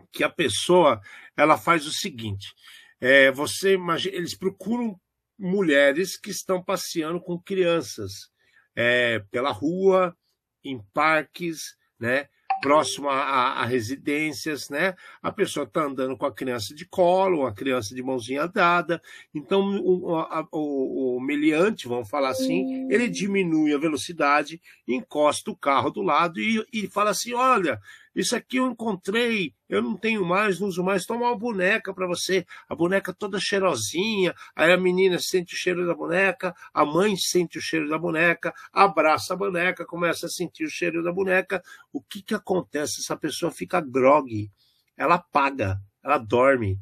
[0.09, 1.01] que a pessoa
[1.35, 2.53] ela faz o seguinte.
[3.01, 4.97] É, você imagina, eles procuram
[5.39, 8.29] mulheres que estão passeando com crianças
[8.75, 10.15] é, pela rua,
[10.63, 12.27] em parques, né?
[12.61, 14.93] próximo a, a, residências, né?
[15.21, 19.01] A pessoa está andando com a criança de colo, a criança de mãozinha dada.
[19.33, 25.57] Então, o, a, o, o meliante, vamos falar assim, ele diminui a velocidade, encosta o
[25.57, 27.79] carro do lado e, e fala assim: olha,
[28.19, 31.05] isso aqui eu encontrei, eu não tenho mais, não uso mais.
[31.05, 32.45] Toma uma boneca para você.
[32.67, 34.33] A boneca toda cheirosinha.
[34.55, 38.53] Aí a menina sente o cheiro da boneca, a mãe sente o cheiro da boneca,
[38.73, 41.63] abraça a boneca, começa a sentir o cheiro da boneca.
[41.93, 43.01] O que, que acontece?
[43.01, 44.51] Essa pessoa fica grog,
[44.97, 46.77] ela apaga, ela dorme,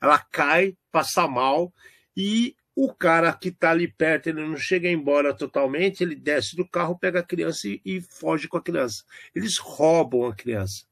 [0.00, 1.72] ela cai, passa mal
[2.16, 6.66] e o cara que está ali perto, ele não chega embora totalmente, ele desce do
[6.66, 9.04] carro, pega a criança e, e foge com a criança.
[9.34, 10.84] Eles roubam a criança.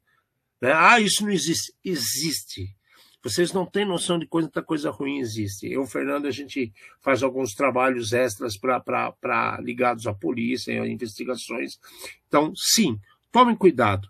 [0.60, 0.72] Né?
[0.74, 1.74] Ah, isso não existe.
[1.84, 2.76] Existe.
[3.22, 5.70] Vocês não têm noção de quanta coisa ruim existe.
[5.70, 11.78] Eu, Fernando, a gente faz alguns trabalhos extras para ligados à polícia, investigações.
[12.26, 12.98] Então, sim,
[13.30, 14.08] tomem cuidado.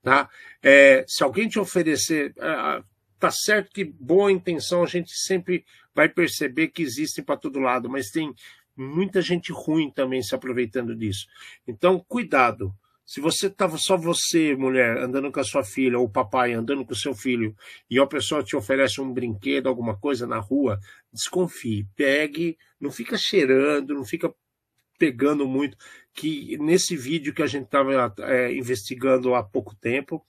[0.00, 0.28] Tá?
[0.62, 2.82] É, se alguém te oferecer, é,
[3.22, 5.64] tá certo que boa intenção a gente sempre
[5.94, 8.34] vai perceber que existem para todo lado, mas tem
[8.76, 11.28] muita gente ruim também se aproveitando disso.
[11.64, 12.74] Então, cuidado.
[13.06, 16.94] Se você estava só você, mulher, andando com a sua filha, ou papai andando com
[16.94, 17.54] o seu filho,
[17.88, 20.80] e a pessoa te oferece um brinquedo, alguma coisa na rua,
[21.12, 24.34] desconfie, pegue, não fica cheirando, não fica
[24.98, 25.76] pegando muito.
[26.12, 30.24] Que nesse vídeo que a gente estava é, investigando há pouco tempo,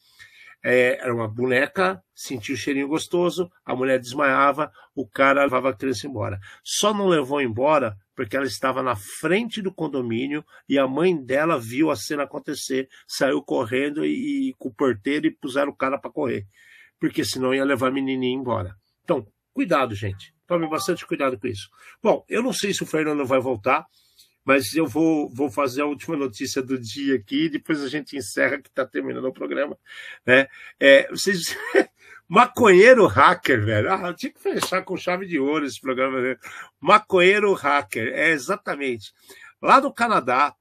[0.63, 5.73] é, era uma boneca, sentia o cheirinho gostoso, a mulher desmaiava, o cara levava a
[5.75, 6.39] criança embora.
[6.63, 11.59] Só não levou embora porque ela estava na frente do condomínio e a mãe dela
[11.59, 15.97] viu a cena acontecer, saiu correndo e, e com o porteiro e puseram o cara
[15.97, 16.45] para correr,
[16.99, 18.75] porque senão ia levar a menininha embora.
[19.03, 20.33] Então, cuidado, gente.
[20.47, 21.69] Tome bastante cuidado com isso.
[22.01, 23.85] Bom, eu não sei se o Fernando vai voltar
[24.45, 28.61] mas eu vou, vou fazer a última notícia do dia aqui, depois a gente encerra
[28.61, 29.77] que está terminando o programa.
[30.25, 30.47] Né?
[30.79, 31.55] É, vocês.
[32.27, 33.91] Maconheiro hacker, velho.
[33.91, 36.21] Ah, tinha que fechar com chave de ouro esse programa.
[36.21, 36.37] Né?
[36.79, 39.13] Maconheiro hacker, é exatamente.
[39.61, 40.55] Lá no Canadá,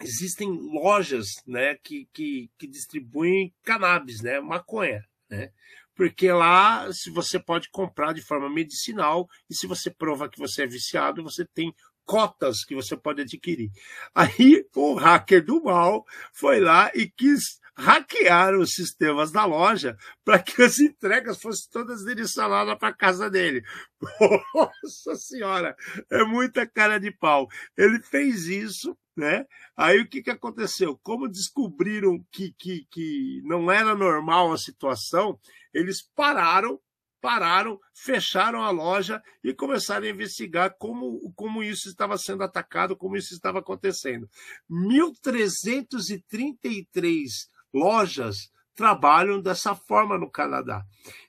[0.00, 5.04] existem lojas né, que, que, que distribuem cannabis, né, maconha.
[5.28, 5.50] Né?
[5.94, 10.62] Porque lá se você pode comprar de forma medicinal e se você prova que você
[10.62, 11.74] é viciado, você tem
[12.04, 13.70] cotas que você pode adquirir.
[14.14, 20.38] Aí o hacker do mal foi lá e quis hackear os sistemas da loja para
[20.38, 23.62] que as entregas fossem todas direcionadas para casa dele.
[24.54, 25.76] Nossa senhora,
[26.10, 27.48] é muita cara de pau.
[27.76, 29.46] Ele fez isso, né?
[29.76, 30.98] Aí o que, que aconteceu?
[31.02, 35.38] Como descobriram que, que, que não era normal a situação,
[35.72, 36.78] eles pararam
[37.22, 43.16] pararam, fecharam a loja e começaram a investigar como, como isso estava sendo atacado, como
[43.16, 44.28] isso estava acontecendo.
[44.68, 50.84] 1.333 lojas trabalham dessa forma no Canadá.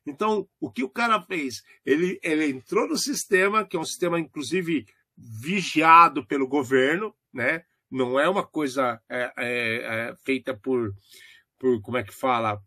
[0.05, 1.61] Então, o que o cara fez?
[1.85, 7.63] Ele, ele entrou no sistema, que é um sistema, inclusive, vigiado pelo governo, né?
[7.91, 10.91] Não é uma coisa é, é, é, feita por,
[11.59, 12.59] por, como é que fala?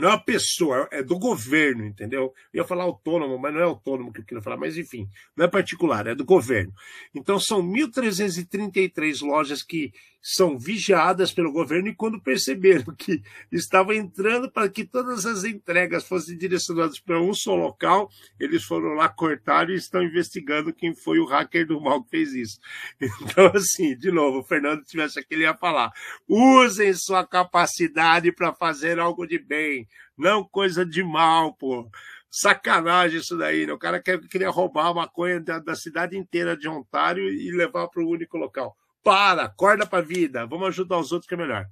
[0.00, 2.32] Não é uma pessoa, é do governo, entendeu?
[2.52, 5.44] Eu ia falar autônomo, mas não é autônomo que eu queria falar, mas enfim, não
[5.44, 6.72] é particular, é do governo.
[7.14, 9.92] Então são 1.333 lojas que
[10.22, 16.06] são vigiadas pelo governo e quando perceberam que estava entrando para que todas as entregas
[16.06, 21.18] fossem direcionadas para um só local, eles foram lá, cortaram e estão investigando quem foi
[21.18, 22.60] o hacker do mal que fez isso.
[23.30, 25.92] Então, assim, de novo, o Fernando tivesse aqui, ele ia falar:
[26.28, 31.88] usem sua capacidade para fazer algo de bem, não coisa de mal, pô
[32.30, 33.72] sacanagem isso daí, né?
[33.72, 38.02] O cara queria roubar a maconha da, da cidade inteira de Ontário e levar para
[38.02, 38.76] o único local.
[39.02, 41.66] Para, acorda para a vida, vamos ajudar os outros que é melhor.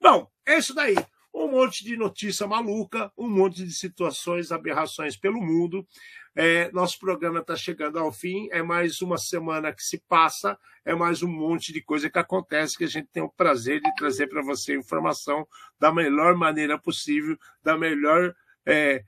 [0.00, 0.96] Bom, é isso daí.
[1.34, 5.86] Um monte de notícia maluca, um monte de situações, aberrações pelo mundo.
[6.34, 8.48] É, nosso programa está chegando ao fim.
[8.50, 12.76] É mais uma semana que se passa, é mais um monte de coisa que acontece
[12.76, 15.46] que a gente tem o prazer de trazer para você informação
[15.78, 18.34] da melhor maneira possível, da melhor
[18.66, 19.02] é,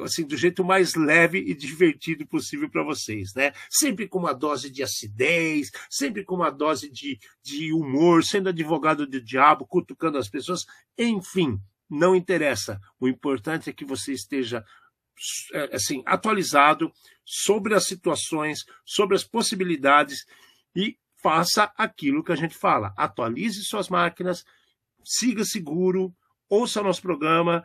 [0.00, 3.52] assim, do jeito mais leve e divertido possível para vocês, né?
[3.70, 9.06] Sempre com uma dose de acidez, sempre com uma dose de, de humor, sendo advogado
[9.06, 10.64] do diabo, cutucando as pessoas,
[10.96, 11.58] enfim,
[11.90, 12.80] não interessa.
[12.98, 14.64] O importante é que você esteja
[15.52, 16.90] é, assim atualizado
[17.24, 20.24] sobre as situações, sobre as possibilidades
[20.74, 22.92] e faça aquilo que a gente fala.
[22.96, 24.44] Atualize suas máquinas,
[25.04, 26.14] siga seguro,
[26.48, 27.64] ouça nosso programa,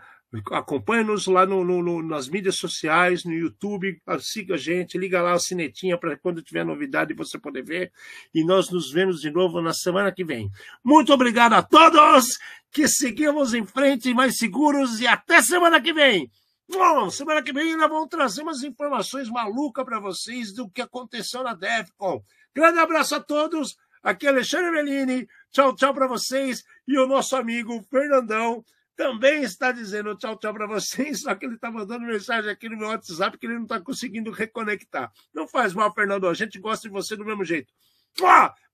[0.52, 5.40] Acompanhe-nos lá no, no, nas mídias sociais, no YouTube, siga a gente, liga lá a
[5.40, 7.94] sinetinha para quando tiver novidade você poder ver.
[8.34, 10.52] E nós nos vemos de novo na semana que vem.
[10.84, 12.38] Muito obrigado a todos,
[12.72, 16.30] que seguimos em frente mais seguros e até semana que vem.
[16.70, 21.42] Bom, semana que vem ainda vamos trazer umas informações malucas para vocês do que aconteceu
[21.42, 22.22] na DEFCON.
[22.54, 23.78] Grande abraço a todos.
[24.04, 25.26] Aqui é Alexandre Bellini.
[25.52, 26.66] Tchau, tchau para vocês.
[26.86, 28.66] E o nosso amigo Fernandão
[28.98, 32.76] também está dizendo tchau, tchau para vocês, só que ele está mandando mensagem aqui no
[32.76, 35.12] meu WhatsApp que ele não está conseguindo reconectar.
[35.34, 37.72] Não faz mal, Fernando, a gente gosta de você do mesmo jeito.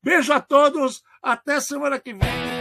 [0.02, 2.53] Beijo a todos, até semana que vem.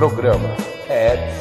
[0.00, 0.56] Programa
[0.88, 1.39] Zone.